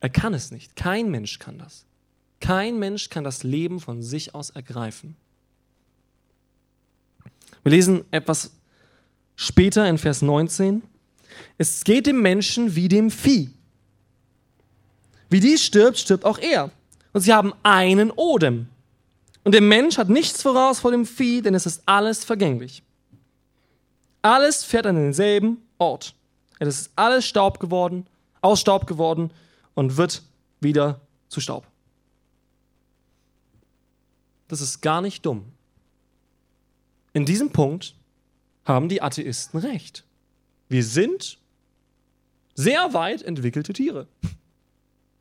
[0.01, 0.75] Er kann es nicht.
[0.75, 1.85] Kein Mensch kann das.
[2.39, 5.15] Kein Mensch kann das Leben von sich aus ergreifen.
[7.63, 8.51] Wir lesen etwas
[9.35, 10.81] später in Vers 19.
[11.59, 13.51] Es geht dem Menschen wie dem Vieh.
[15.29, 16.71] Wie dies stirbt, stirbt auch er.
[17.13, 18.67] Und sie haben einen Odem.
[19.43, 22.83] Und der Mensch hat nichts voraus vor dem Vieh, denn es ist alles vergänglich.
[24.21, 26.15] Alles fährt an denselben Ort.
[26.59, 28.05] Es ist alles Staub geworden,
[28.41, 29.31] aus Staub geworden
[29.73, 30.21] und wird
[30.59, 31.65] wieder zu Staub.
[34.47, 35.45] Das ist gar nicht dumm.
[37.13, 37.95] In diesem Punkt
[38.65, 40.05] haben die Atheisten recht.
[40.69, 41.39] Wir sind
[42.53, 44.07] sehr weit entwickelte Tiere.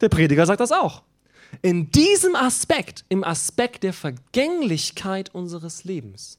[0.00, 1.02] Der Prediger sagt das auch.
[1.62, 6.38] In diesem Aspekt, im Aspekt der Vergänglichkeit unseres Lebens,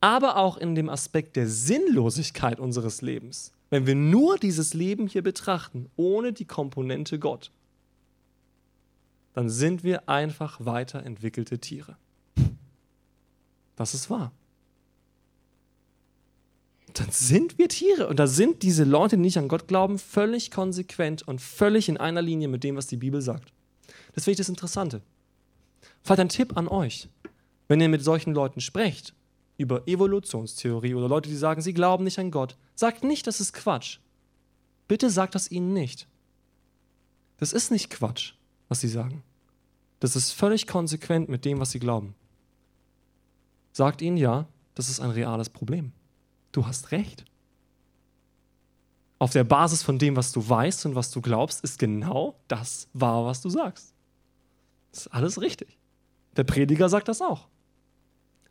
[0.00, 5.22] aber auch in dem Aspekt der Sinnlosigkeit unseres Lebens, wenn wir nur dieses Leben hier
[5.22, 7.50] betrachten, ohne die Komponente Gott,
[9.32, 11.96] dann sind wir einfach weiterentwickelte Tiere.
[13.76, 14.30] Das ist wahr.
[16.92, 18.06] Dann sind wir Tiere.
[18.06, 21.96] Und da sind diese Leute, die nicht an Gott glauben, völlig konsequent und völlig in
[21.96, 23.52] einer Linie mit dem, was die Bibel sagt.
[24.14, 25.02] Das finde ich das Interessante.
[26.02, 27.08] Vielleicht ein Tipp an euch.
[27.68, 29.14] Wenn ihr mit solchen Leuten sprecht,
[29.56, 32.56] über Evolutionstheorie oder Leute, die sagen, sie glauben nicht an Gott.
[32.74, 33.98] Sagt nicht, das ist Quatsch.
[34.88, 36.08] Bitte sagt das ihnen nicht.
[37.38, 38.32] Das ist nicht Quatsch,
[38.68, 39.22] was sie sagen.
[40.00, 42.14] Das ist völlig konsequent mit dem, was sie glauben.
[43.72, 45.92] Sagt ihnen ja, das ist ein reales Problem.
[46.52, 47.24] Du hast recht.
[49.18, 52.88] auf der Basis von dem, was du weißt und was du glaubst, ist genau das
[52.92, 53.93] wahr, was du sagst.
[54.94, 55.76] Das ist alles richtig.
[56.36, 57.48] Der Prediger sagt das auch.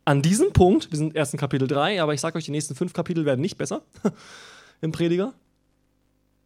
[0.04, 2.74] An diesem Punkt, wir sind erst in Kapitel 3, aber ich sage euch, die nächsten
[2.74, 3.82] fünf Kapitel werden nicht besser
[4.82, 5.32] im Prediger,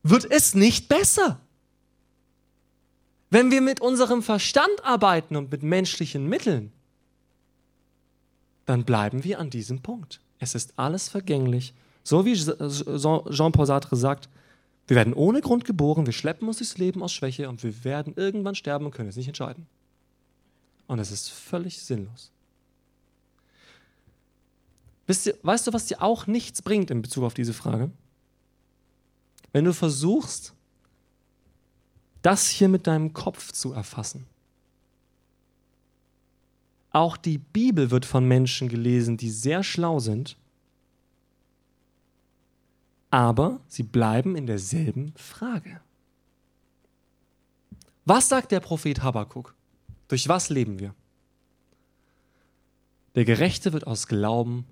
[0.05, 1.41] wird es nicht besser.
[3.31, 6.73] Wenn wir mit unserem Verstand arbeiten und mit menschlichen Mitteln,
[8.67, 10.21] dann bleiben wir an diesem Punkt.
[10.39, 11.75] Es ist alles vergänglich.
[12.05, 14.29] So wie Jean-Paul Sartre sagt,
[14.87, 18.15] wir werden ohne Grund geboren, wir schleppen uns durchs Leben aus Schwäche und wir werden
[18.17, 19.67] irgendwann sterben und können es nicht entscheiden.
[20.89, 22.33] Und es ist völlig sinnlos.
[25.07, 27.91] Ihr, weißt du, was dir auch nichts bringt in Bezug auf diese Frage?
[29.53, 30.55] Wenn du versuchst,
[32.23, 34.27] das hier mit deinem Kopf zu erfassen.
[36.91, 40.37] Auch die Bibel wird von Menschen gelesen, die sehr schlau sind,
[43.11, 45.81] aber sie bleiben in derselben Frage.
[48.05, 49.55] Was sagt der Prophet Habakkuk?
[50.09, 50.95] Durch was leben wir?
[53.15, 54.67] Der Gerechte wird aus Glauben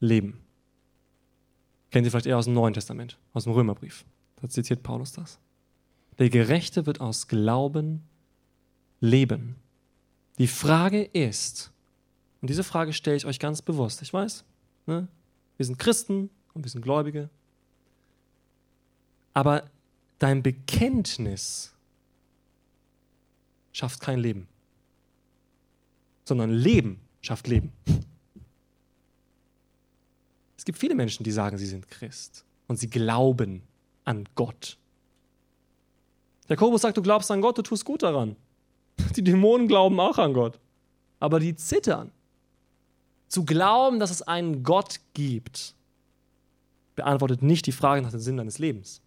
[0.00, 0.40] leben.
[1.90, 4.04] Kennt ihr vielleicht eher aus dem Neuen Testament, aus dem Römerbrief.
[4.36, 5.38] Da zitiert Paulus das.
[6.18, 8.02] Der Gerechte wird aus Glauben
[9.00, 9.56] leben.
[10.38, 11.72] Die Frage ist,
[12.40, 14.44] und diese Frage stelle ich euch ganz bewusst, ich weiß,
[14.86, 15.08] ne?
[15.56, 17.30] wir sind Christen und wir sind Gläubige,
[19.34, 19.64] aber
[20.18, 21.72] dein Bekenntnis
[23.78, 24.48] schafft kein Leben,
[26.24, 27.72] sondern Leben schafft Leben.
[30.56, 33.62] Es gibt viele Menschen, die sagen, sie sind Christ und sie glauben
[34.04, 34.78] an Gott.
[36.48, 38.34] Jakobus sagt, du glaubst an Gott, du tust gut daran.
[39.16, 40.58] Die Dämonen glauben auch an Gott,
[41.20, 42.10] aber die zittern.
[43.28, 45.74] Zu glauben, dass es einen Gott gibt,
[46.96, 49.02] beantwortet nicht die Frage nach dem Sinn deines Lebens.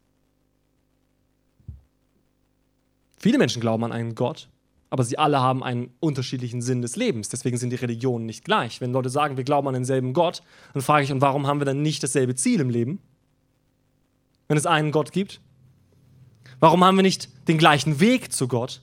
[3.18, 4.51] Viele Menschen glauben an einen Gott,
[4.92, 7.30] aber sie alle haben einen unterschiedlichen Sinn des Lebens.
[7.30, 8.82] Deswegen sind die Religionen nicht gleich.
[8.82, 11.66] Wenn Leute sagen, wir glauben an denselben Gott, dann frage ich, und warum haben wir
[11.66, 13.00] dann nicht dasselbe Ziel im Leben?
[14.50, 15.40] Wenn es einen Gott gibt?
[16.60, 18.82] Warum haben wir nicht den gleichen Weg zu Gott?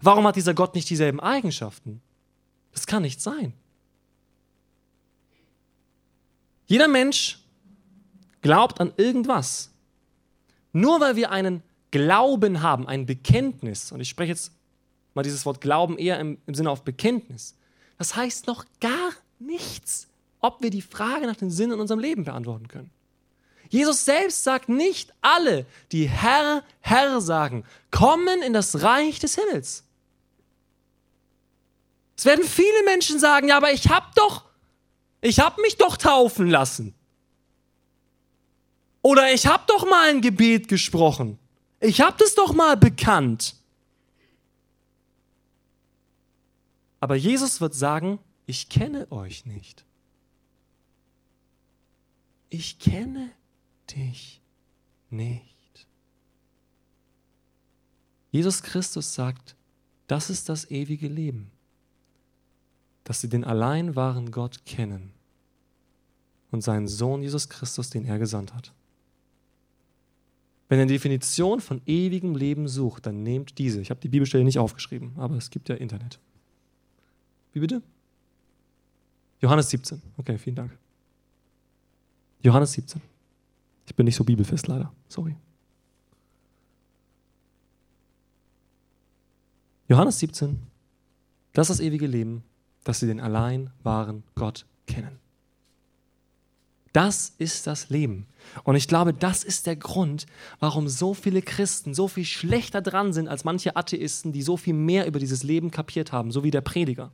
[0.00, 2.02] Warum hat dieser Gott nicht dieselben Eigenschaften?
[2.72, 3.52] Das kann nicht sein.
[6.66, 7.40] Jeder Mensch
[8.42, 9.72] glaubt an irgendwas.
[10.72, 14.52] Nur weil wir einen Glauben haben, ein Bekenntnis, und ich spreche jetzt
[15.18, 17.56] mal dieses Wort Glauben eher im, im Sinne auf Bekenntnis.
[17.98, 20.06] Das heißt noch gar nichts,
[20.40, 22.90] ob wir die Frage nach dem Sinn in unserem Leben beantworten können.
[23.68, 29.82] Jesus selbst sagt nicht alle, die Herr, Herr sagen, kommen in das Reich des Himmels.
[32.16, 34.44] Es werden viele Menschen sagen, ja, aber ich habe doch,
[35.20, 36.94] ich habe mich doch taufen lassen.
[39.02, 41.38] Oder ich habe doch mal ein Gebet gesprochen.
[41.80, 43.56] Ich habe das doch mal bekannt.
[47.00, 49.84] Aber Jesus wird sagen, ich kenne euch nicht.
[52.50, 53.30] Ich kenne
[53.94, 54.40] dich
[55.10, 55.86] nicht.
[58.30, 59.56] Jesus Christus sagt,
[60.06, 61.50] das ist das ewige Leben,
[63.04, 65.12] dass sie den allein wahren Gott kennen
[66.50, 68.72] und seinen Sohn Jesus Christus, den er gesandt hat.
[70.68, 73.80] Wenn ihr eine Definition von ewigem Leben sucht, dann nehmt diese.
[73.80, 76.20] Ich habe die Bibelstelle nicht aufgeschrieben, aber es gibt ja Internet.
[77.52, 77.82] Wie bitte?
[79.40, 80.02] Johannes 17.
[80.16, 80.76] Okay, vielen Dank.
[82.42, 83.00] Johannes 17.
[83.86, 84.92] Ich bin nicht so bibelfest leider.
[85.08, 85.34] Sorry.
[89.88, 90.58] Johannes 17.
[91.52, 92.44] Das ist das ewige Leben,
[92.84, 95.18] dass sie den allein wahren Gott kennen.
[96.92, 98.26] Das ist das Leben.
[98.64, 100.26] Und ich glaube, das ist der Grund,
[100.58, 104.74] warum so viele Christen so viel schlechter dran sind als manche Atheisten, die so viel
[104.74, 107.12] mehr über dieses Leben kapiert haben, so wie der Prediger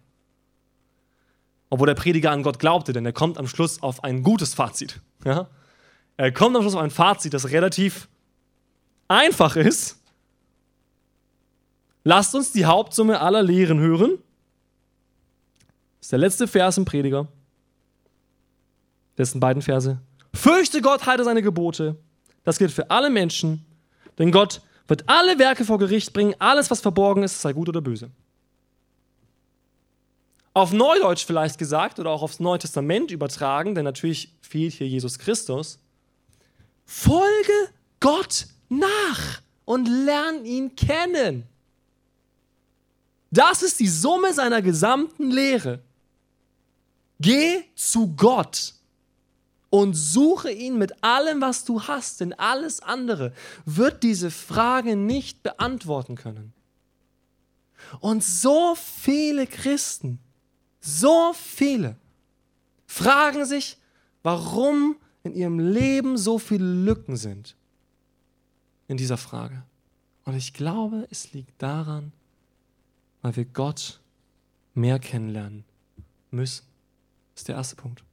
[1.74, 5.00] obwohl der Prediger an Gott glaubte, denn er kommt am Schluss auf ein gutes Fazit.
[5.24, 5.48] Ja?
[6.16, 8.08] Er kommt am Schluss auf ein Fazit, das relativ
[9.08, 10.00] einfach ist.
[12.04, 14.18] Lasst uns die Hauptsumme aller Lehren hören.
[15.98, 17.26] Das ist der letzte Vers im Prediger.
[19.18, 19.98] Dessen beiden Verse.
[20.32, 21.96] Fürchte Gott, halte seine Gebote.
[22.44, 23.66] Das gilt für alle Menschen,
[24.20, 27.80] denn Gott wird alle Werke vor Gericht bringen, alles, was verborgen ist, sei gut oder
[27.80, 28.12] böse
[30.54, 35.18] auf Neudeutsch vielleicht gesagt oder auch aufs Neue Testament übertragen, denn natürlich fehlt hier Jesus
[35.18, 35.78] Christus.
[36.86, 41.46] Folge Gott nach und lern ihn kennen.
[43.30, 45.82] Das ist die Summe seiner gesamten Lehre.
[47.18, 48.74] Geh zu Gott
[49.70, 53.32] und suche ihn mit allem, was du hast, denn alles andere
[53.64, 56.52] wird diese Frage nicht beantworten können.
[57.98, 60.20] Und so viele Christen,
[60.84, 61.96] so viele,
[62.86, 63.78] fragen sich,
[64.22, 67.56] warum in ihrem Leben so viele Lücken sind
[68.86, 69.62] in dieser Frage.
[70.24, 72.12] Und ich glaube, es liegt daran,
[73.22, 74.00] weil wir Gott
[74.74, 75.64] mehr kennenlernen
[76.30, 76.66] müssen.
[77.32, 78.04] Das ist der erste Punkt.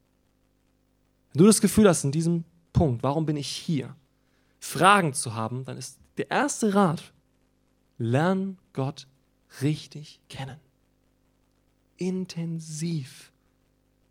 [1.33, 3.95] Wenn du das Gefühl hast, in diesem Punkt, warum bin ich hier,
[4.59, 7.11] Fragen zu haben, dann ist der erste Rat,
[7.97, 9.07] lern Gott
[9.61, 10.59] richtig kennen.
[12.01, 13.31] Intensiv.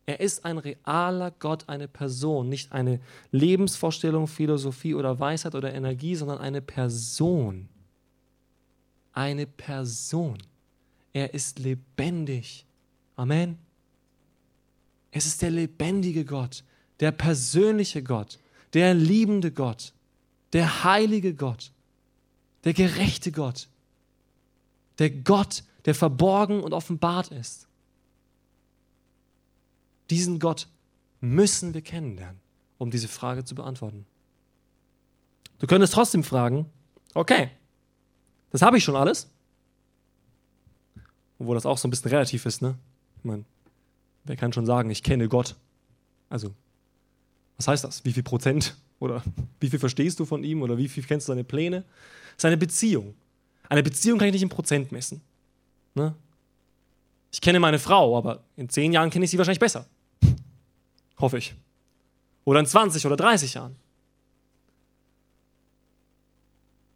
[0.05, 6.15] Er ist ein realer Gott, eine Person, nicht eine Lebensvorstellung, Philosophie oder Weisheit oder Energie,
[6.15, 7.67] sondern eine Person.
[9.11, 10.37] Eine Person.
[11.13, 12.65] Er ist lebendig.
[13.17, 13.57] Amen.
[15.11, 16.63] Es ist der lebendige Gott,
[17.01, 18.39] der persönliche Gott,
[18.73, 19.93] der liebende Gott,
[20.53, 21.71] der heilige Gott,
[22.63, 23.67] der gerechte Gott,
[24.97, 27.67] der Gott, der verborgen und offenbart ist.
[30.11, 30.67] Diesen Gott
[31.21, 32.41] müssen wir kennenlernen,
[32.77, 34.05] um diese Frage zu beantworten.
[35.57, 36.65] Du könntest trotzdem fragen,
[37.13, 37.49] okay,
[38.49, 39.29] das habe ich schon alles.
[41.39, 42.77] Obwohl das auch so ein bisschen relativ ist, ne?
[43.19, 43.45] Ich meine,
[44.25, 45.55] wer kann schon sagen, ich kenne Gott?
[46.29, 46.53] Also,
[47.55, 48.03] was heißt das?
[48.03, 48.75] Wie viel Prozent?
[48.99, 49.23] Oder
[49.61, 50.61] wie viel verstehst du von ihm?
[50.61, 51.85] Oder wie viel kennst du seine Pläne?
[52.31, 53.15] Das ist eine Beziehung.
[53.69, 55.21] Eine Beziehung kann ich nicht in Prozent messen.
[55.95, 56.13] Ne?
[57.31, 59.87] Ich kenne meine Frau, aber in zehn Jahren kenne ich sie wahrscheinlich besser.
[61.21, 61.55] Hoffe ich.
[62.43, 63.75] Oder in 20 oder 30 Jahren.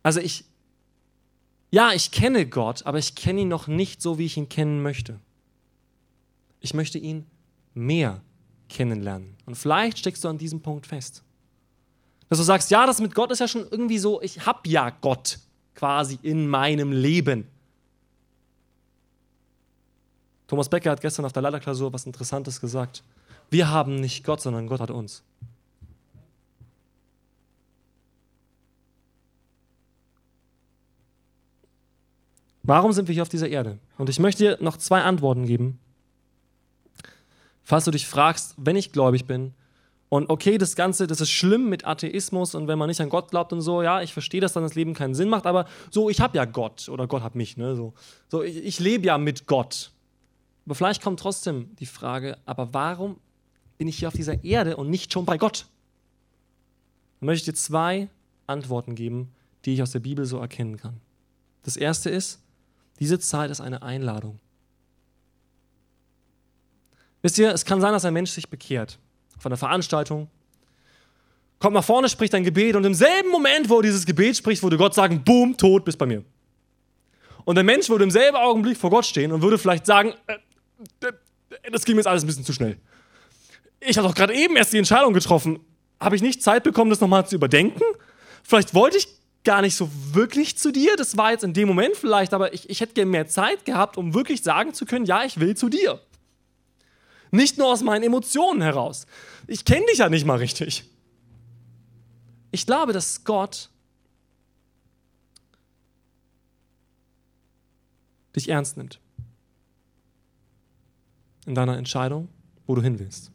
[0.04, 0.46] Also ich,
[1.72, 4.82] ja, ich kenne Gott, aber ich kenne ihn noch nicht so, wie ich ihn kennen
[4.82, 5.20] möchte.
[6.60, 7.26] Ich möchte ihn
[7.74, 8.22] mehr
[8.70, 9.36] kennenlernen.
[9.46, 11.24] Und vielleicht steckst du an diesem Punkt fest.
[12.30, 14.90] Dass du sagst, ja, das mit Gott ist ja schon irgendwie so, ich habe ja
[14.90, 15.40] Gott
[15.76, 17.48] quasi in meinem Leben.
[20.48, 23.04] Thomas Becker hat gestern auf der Leiterklausur was Interessantes gesagt.
[23.50, 25.24] Wir haben nicht Gott, sondern Gott hat uns.
[32.64, 33.78] Warum sind wir hier auf dieser Erde?
[33.98, 35.80] Und ich möchte dir noch zwei Antworten geben.
[37.64, 39.54] Falls du dich fragst, wenn ich gläubig bin,
[40.10, 43.32] und okay, das Ganze, das ist schlimm mit Atheismus und wenn man nicht an Gott
[43.32, 46.10] glaubt und so, ja, ich verstehe, dass dann das Leben keinen Sinn macht, aber so,
[46.10, 47.94] ich habe ja Gott oder Gott hat mich, ne, so.
[48.30, 49.92] So, ich, ich lebe ja mit Gott.
[50.66, 53.18] Aber vielleicht kommt trotzdem die Frage, aber warum
[53.78, 55.66] bin ich hier auf dieser Erde und nicht schon bei Gott?
[57.20, 58.10] Dann möchte ich dir zwei
[58.48, 59.32] Antworten geben,
[59.66, 61.02] die ich aus der Bibel so erkennen kann.
[61.64, 62.40] Das erste ist,
[63.00, 64.40] diese Zeit ist eine Einladung.
[67.22, 69.00] Wisst ihr, es kann sein, dass ein Mensch sich bekehrt
[69.40, 70.30] von der Veranstaltung,
[71.60, 74.62] kommt nach vorne, spricht ein Gebet und im selben Moment, wo er dieses Gebet spricht,
[74.62, 76.24] würde Gott sagen, boom, tot, bist bei mir.
[77.44, 80.38] Und der Mensch würde im selben Augenblick vor Gott stehen und würde vielleicht sagen, äh,
[81.08, 82.78] äh, das ging mir jetzt alles ein bisschen zu schnell.
[83.80, 85.60] Ich habe doch gerade eben erst die Entscheidung getroffen.
[86.00, 87.84] Habe ich nicht Zeit bekommen, das nochmal zu überdenken?
[88.44, 89.08] Vielleicht wollte ich
[89.44, 90.96] gar nicht so wirklich zu dir.
[90.98, 93.98] Das war jetzt in dem Moment vielleicht, aber ich, ich hätte gerne mehr Zeit gehabt,
[93.98, 96.02] um wirklich sagen zu können, ja, ich will zu dir.
[97.32, 99.06] Nicht nur aus meinen Emotionen heraus.
[99.48, 100.90] Ich kenne dich ja nicht mal richtig.
[102.52, 103.70] Ich glaube, dass Gott
[108.36, 109.00] dich ernst nimmt.
[111.46, 112.30] In deiner Entscheidung,
[112.66, 113.32] wo du hin willst.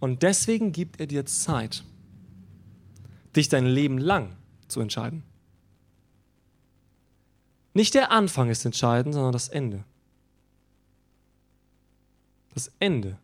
[0.00, 1.84] Und deswegen gibt er dir Zeit,
[3.36, 4.36] dich dein Leben lang
[4.66, 5.22] zu entscheiden.
[7.74, 9.84] Nicht der Anfang ist entscheidend, sondern das Ende.
[12.54, 13.18] Das Ende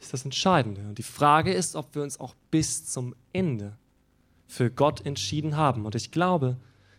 [0.00, 0.80] ist das Entscheidende.
[0.82, 3.76] Und die Frage ist, ob wir uns auch bis zum Ende
[4.48, 5.86] für Gott entschieden haben.
[5.86, 6.56] Und ich glaube,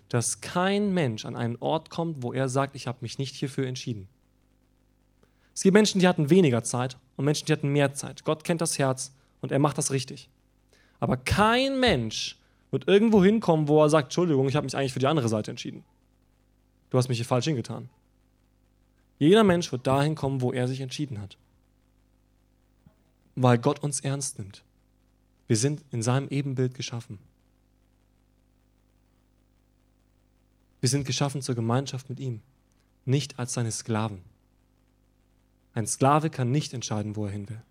[0.07, 3.67] dass kein Mensch an einen Ort kommt, wo er sagt, ich habe mich nicht hierfür
[3.67, 4.07] entschieden.
[5.53, 8.23] Es gibt Menschen, die hatten weniger Zeit und Menschen, die hatten mehr Zeit.
[8.23, 10.29] Gott kennt das Herz und er macht das richtig.
[10.99, 12.37] Aber kein Mensch
[12.71, 15.51] wird irgendwo hinkommen, wo er sagt, Entschuldigung, ich habe mich eigentlich für die andere Seite
[15.51, 15.83] entschieden.
[16.89, 17.89] Du hast mich hier falsch hingetan.
[19.17, 21.37] Jeder Mensch wird dahin kommen, wo er sich entschieden hat
[23.35, 24.63] weil Gott uns ernst nimmt.
[25.47, 27.19] Wir sind in seinem Ebenbild geschaffen.
[30.79, 32.41] Wir sind geschaffen zur Gemeinschaft mit ihm,
[33.05, 34.21] nicht als seine Sklaven.
[35.75, 37.61] Ein Sklave kann nicht entscheiden, wo er hin will.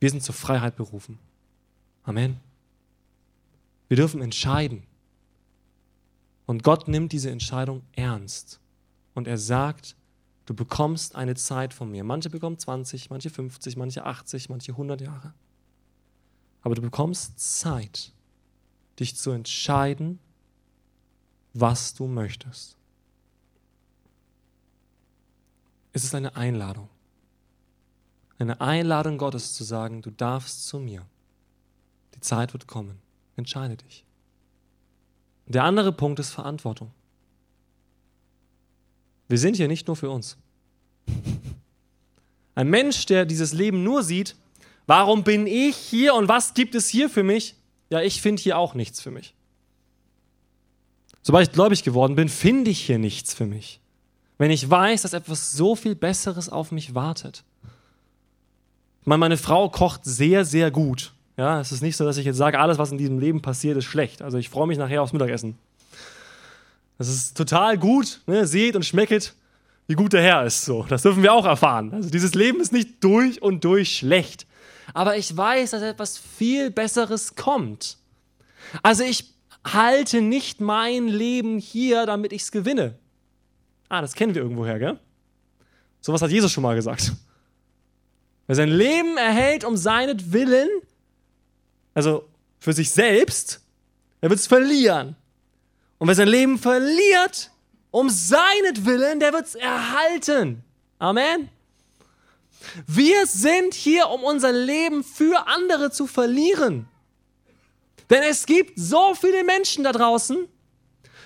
[0.00, 1.20] Wir sind zur Freiheit berufen.
[2.02, 2.40] Amen.
[3.86, 4.82] Wir dürfen entscheiden.
[6.46, 8.58] Und Gott nimmt diese Entscheidung ernst.
[9.14, 9.94] Und er sagt,
[10.50, 12.02] Du bekommst eine Zeit von mir.
[12.02, 15.32] Manche bekommen 20, manche 50, manche 80, manche 100 Jahre.
[16.62, 18.12] Aber du bekommst Zeit,
[18.98, 20.18] dich zu entscheiden,
[21.54, 22.76] was du möchtest.
[25.92, 26.88] Es ist eine Einladung.
[28.38, 31.06] Eine Einladung Gottes zu sagen, du darfst zu mir.
[32.14, 32.98] Die Zeit wird kommen.
[33.36, 34.04] Entscheide dich.
[35.46, 36.92] Der andere Punkt ist Verantwortung.
[39.28, 40.36] Wir sind hier nicht nur für uns.
[42.54, 44.36] Ein Mensch, der dieses Leben nur sieht,
[44.86, 47.54] warum bin ich hier und was gibt es hier für mich?
[47.90, 49.34] Ja, ich finde hier auch nichts für mich.
[51.22, 53.80] Sobald ich gläubig geworden bin, finde ich hier nichts für mich.
[54.40, 57.44] Wenn ich weiß, dass etwas so viel Besseres auf mich wartet.
[59.04, 61.12] Meine Frau kocht sehr, sehr gut.
[61.36, 63.76] Ja, es ist nicht so, dass ich jetzt sage, alles, was in diesem Leben passiert,
[63.76, 64.22] ist schlecht.
[64.22, 65.58] Also ich freue mich nachher aufs Mittagessen.
[66.96, 68.22] Das ist total gut.
[68.26, 68.46] Ne?
[68.46, 69.34] Seht und schmecket,
[69.88, 70.64] wie gut der Herr ist.
[70.64, 71.92] So, das dürfen wir auch erfahren.
[71.92, 74.46] Also dieses Leben ist nicht durch und durch schlecht.
[74.94, 77.98] Aber ich weiß, dass etwas viel Besseres kommt.
[78.82, 79.34] Also ich
[79.64, 82.94] halte nicht mein Leben hier, damit ich es gewinne.
[83.90, 84.98] Ah, das kennen wir irgendwoher, gell?
[86.00, 87.12] Sowas hat Jesus schon mal gesagt.
[88.46, 90.68] Wer sein Leben erhält um seinetwillen,
[91.92, 92.28] also
[92.60, 93.60] für sich selbst,
[94.22, 95.16] der wird es verlieren.
[95.98, 97.50] Und wer sein Leben verliert,
[97.90, 100.62] um seinetwillen, der wird es erhalten.
[101.00, 101.48] Amen.
[102.86, 106.88] Wir sind hier, um unser Leben für andere zu verlieren.
[108.08, 110.46] Denn es gibt so viele Menschen da draußen,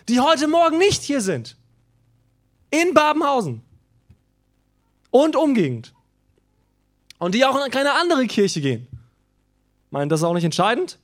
[0.09, 1.57] die heute Morgen nicht hier sind.
[2.83, 3.63] In Babenhausen
[5.11, 5.95] und Umgegend.
[7.19, 8.89] Und die auch in keine andere Kirche gehen.
[9.91, 10.99] Meinen, das ist auch nicht entscheidend,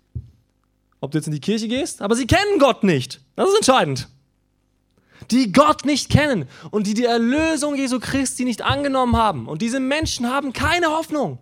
[1.01, 3.21] ob du jetzt in die Kirche gehst, aber sie kennen Gott nicht.
[3.37, 4.09] Das ist entscheidend.
[5.31, 9.47] Die Gott nicht kennen und die die Erlösung Jesu Christi nicht angenommen haben.
[9.47, 11.39] Und diese Menschen haben keine Hoffnung.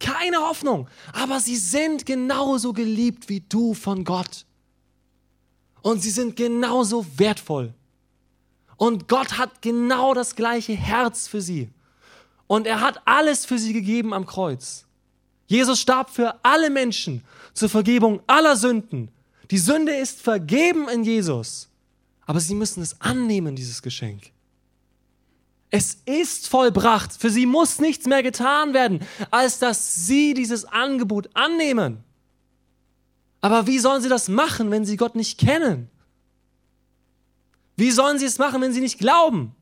[0.00, 0.86] Keine Hoffnung.
[1.14, 4.44] Aber sie sind genauso geliebt wie du von Gott.
[5.80, 7.72] Und sie sind genauso wertvoll.
[8.76, 11.70] Und Gott hat genau das gleiche Herz für sie.
[12.46, 14.84] Und er hat alles für sie gegeben am Kreuz.
[15.46, 17.22] Jesus starb für alle Menschen
[17.52, 19.10] zur Vergebung aller Sünden.
[19.50, 21.68] Die Sünde ist vergeben in Jesus.
[22.26, 24.32] Aber sie müssen es annehmen, dieses Geschenk.
[25.70, 27.12] Es ist vollbracht.
[27.12, 29.00] Für sie muss nichts mehr getan werden,
[29.30, 32.04] als dass sie dieses Angebot annehmen.
[33.40, 35.90] Aber wie sollen sie das machen, wenn sie Gott nicht kennen?
[37.76, 39.54] Wie sollen sie es machen, wenn sie nicht glauben?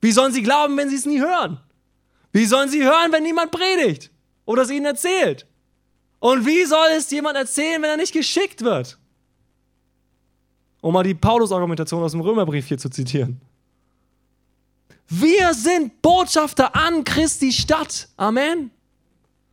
[0.00, 1.60] Wie sollen sie glauben, wenn sie es nie hören?
[2.32, 4.10] Wie sollen sie hören, wenn niemand predigt
[4.44, 5.46] oder es ihnen erzählt?
[6.20, 8.98] Und wie soll es jemand erzählen, wenn er nicht geschickt wird?
[10.80, 13.40] Um mal die Paulus-Argumentation aus dem Römerbrief hier zu zitieren.
[15.08, 18.08] Wir sind Botschafter an Christi Stadt.
[18.16, 18.70] Amen.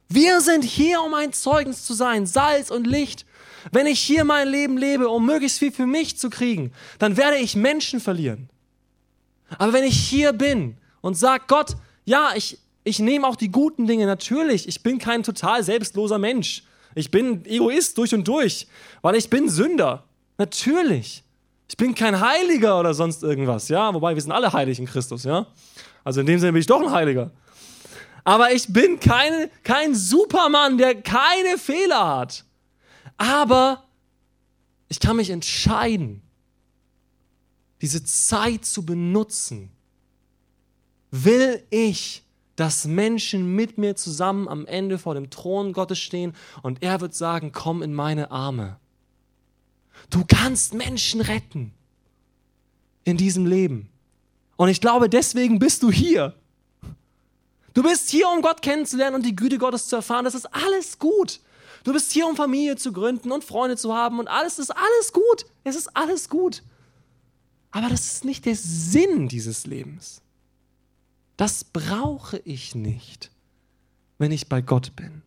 [0.10, 3.26] Wir sind hier, um ein Zeugnis zu sein, Salz und Licht.
[3.72, 7.38] Wenn ich hier mein Leben lebe, um möglichst viel für mich zu kriegen, dann werde
[7.38, 8.50] ich Menschen verlieren.
[9.58, 13.88] Aber wenn ich hier bin und sage, Gott, ja, ich, ich nehme auch die guten
[13.88, 16.64] Dinge, natürlich, ich bin kein total selbstloser Mensch.
[16.94, 18.68] Ich bin Egoist durch und durch,
[19.02, 20.06] weil ich bin Sünder.
[20.38, 21.24] Natürlich.
[21.68, 23.94] Ich bin kein Heiliger oder sonst irgendwas, ja.
[23.94, 25.48] Wobei wir sind alle heilig in Christus, ja.
[26.04, 27.32] Also in dem Sinne bin ich doch ein Heiliger.
[28.24, 32.46] Aber ich bin keine, kein Supermann, der keine Fehler hat.
[33.18, 33.84] Aber
[34.88, 36.22] ich kann mich entscheiden,
[37.82, 39.72] diese Zeit zu benutzen.
[41.12, 42.24] Will ich,
[42.56, 47.14] dass Menschen mit mir zusammen am Ende vor dem Thron Gottes stehen und er wird
[47.14, 48.80] sagen, komm in meine Arme.
[50.10, 51.74] Du kannst Menschen retten
[53.04, 53.90] in diesem Leben.
[54.58, 56.34] Und ich glaube, deswegen bist du hier.
[57.74, 60.24] Du bist hier, um Gott kennenzulernen und die Güte Gottes zu erfahren.
[60.24, 61.42] Das ist alles gut.
[61.86, 65.14] Du bist hier, um Familie zu gründen und Freunde zu haben und alles ist alles
[65.14, 65.46] gut.
[65.64, 66.64] Es ist alles gut.
[67.70, 70.24] Aber das ist nicht der Sinn dieses Lebens.
[71.38, 73.30] Das brauche ich nicht,
[74.18, 75.22] wenn ich bei Gott bin.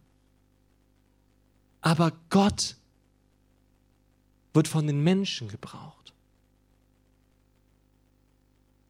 [1.80, 2.76] Aber Gott
[4.52, 6.12] wird von den Menschen gebraucht.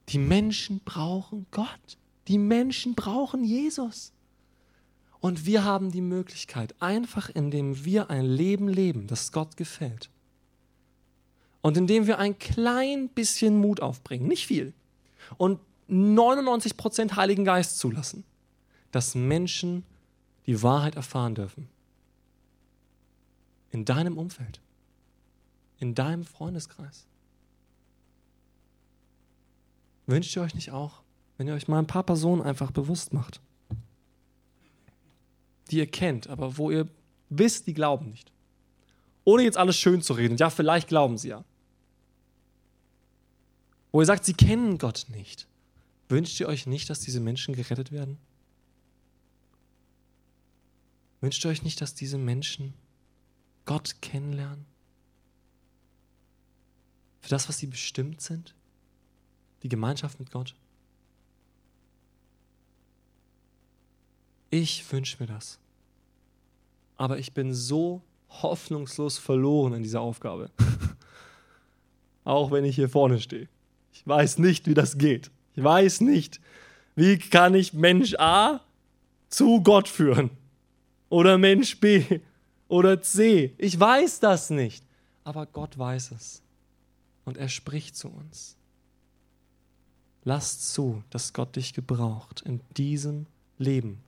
[0.08, 1.98] Die Menschen brauchen Gott.
[2.28, 4.14] Die Menschen brauchen Jesus.
[5.20, 10.10] Und wir haben die Möglichkeit, einfach indem wir ein Leben leben, das Gott gefällt.
[11.60, 14.72] Und indem wir ein klein bisschen Mut aufbringen, nicht viel,
[15.36, 15.60] und
[15.90, 18.24] 99% Heiligen Geist zulassen,
[18.92, 19.84] dass Menschen
[20.46, 21.68] die Wahrheit erfahren dürfen.
[23.70, 24.60] In deinem Umfeld
[25.78, 27.06] in deinem Freundeskreis.
[30.06, 31.02] Wünscht ihr euch nicht auch,
[31.36, 33.40] wenn ihr euch mal ein paar Personen einfach bewusst macht,
[35.70, 36.88] die ihr kennt, aber wo ihr
[37.28, 38.32] wisst, die glauben nicht.
[39.24, 40.36] Ohne jetzt alles schön zu reden.
[40.36, 41.44] Ja, vielleicht glauben sie ja.
[43.92, 45.46] Wo ihr sagt, sie kennen Gott nicht.
[46.08, 48.18] Wünscht ihr euch nicht, dass diese Menschen gerettet werden?
[51.20, 52.74] Wünscht ihr euch nicht, dass diese Menschen
[53.64, 54.64] Gott kennenlernen?
[57.20, 58.54] Für das, was sie bestimmt sind?
[59.62, 60.54] Die Gemeinschaft mit Gott?
[64.50, 65.58] Ich wünsche mir das.
[66.96, 70.50] Aber ich bin so hoffnungslos verloren in dieser Aufgabe.
[72.24, 73.48] Auch wenn ich hier vorne stehe.
[73.92, 75.30] Ich weiß nicht, wie das geht.
[75.54, 76.40] Ich weiß nicht,
[76.94, 78.60] wie kann ich Mensch A
[79.28, 80.30] zu Gott führen?
[81.08, 82.20] Oder Mensch B
[82.68, 83.54] oder C.
[83.58, 84.84] Ich weiß das nicht.
[85.24, 86.42] Aber Gott weiß es.
[87.24, 88.56] Und er spricht zu uns.
[90.24, 93.26] Lass zu, dass Gott dich gebraucht in diesem
[93.58, 94.02] Leben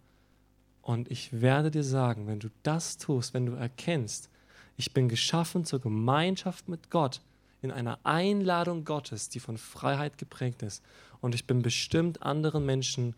[0.90, 4.28] und ich werde dir sagen, wenn du das tust, wenn du erkennst,
[4.76, 7.22] ich bin geschaffen zur Gemeinschaft mit Gott,
[7.62, 10.82] in einer Einladung Gottes, die von Freiheit geprägt ist.
[11.20, 13.14] Und ich bin bestimmt, anderen Menschen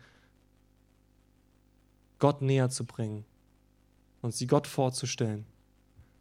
[2.19, 3.25] Gott näher zu bringen
[4.21, 5.43] und sie Gott vorzustellen,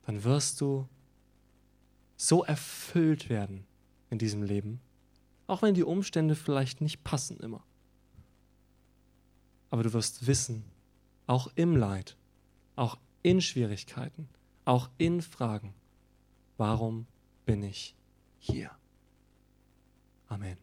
[0.07, 0.89] dann wirst du
[2.17, 3.67] so erfüllt werden
[4.09, 4.81] in diesem Leben,
[5.49, 7.63] auch wenn die Umstände vielleicht nicht passen immer.
[9.69, 10.72] Aber du wirst wissen,
[11.27, 12.17] auch im Leid,
[12.77, 14.29] auch in Schwierigkeiten,
[14.65, 15.75] auch in Fragen.
[16.57, 17.07] Warum
[17.47, 17.95] bin ich
[18.39, 18.71] hier?
[20.29, 20.62] Amen.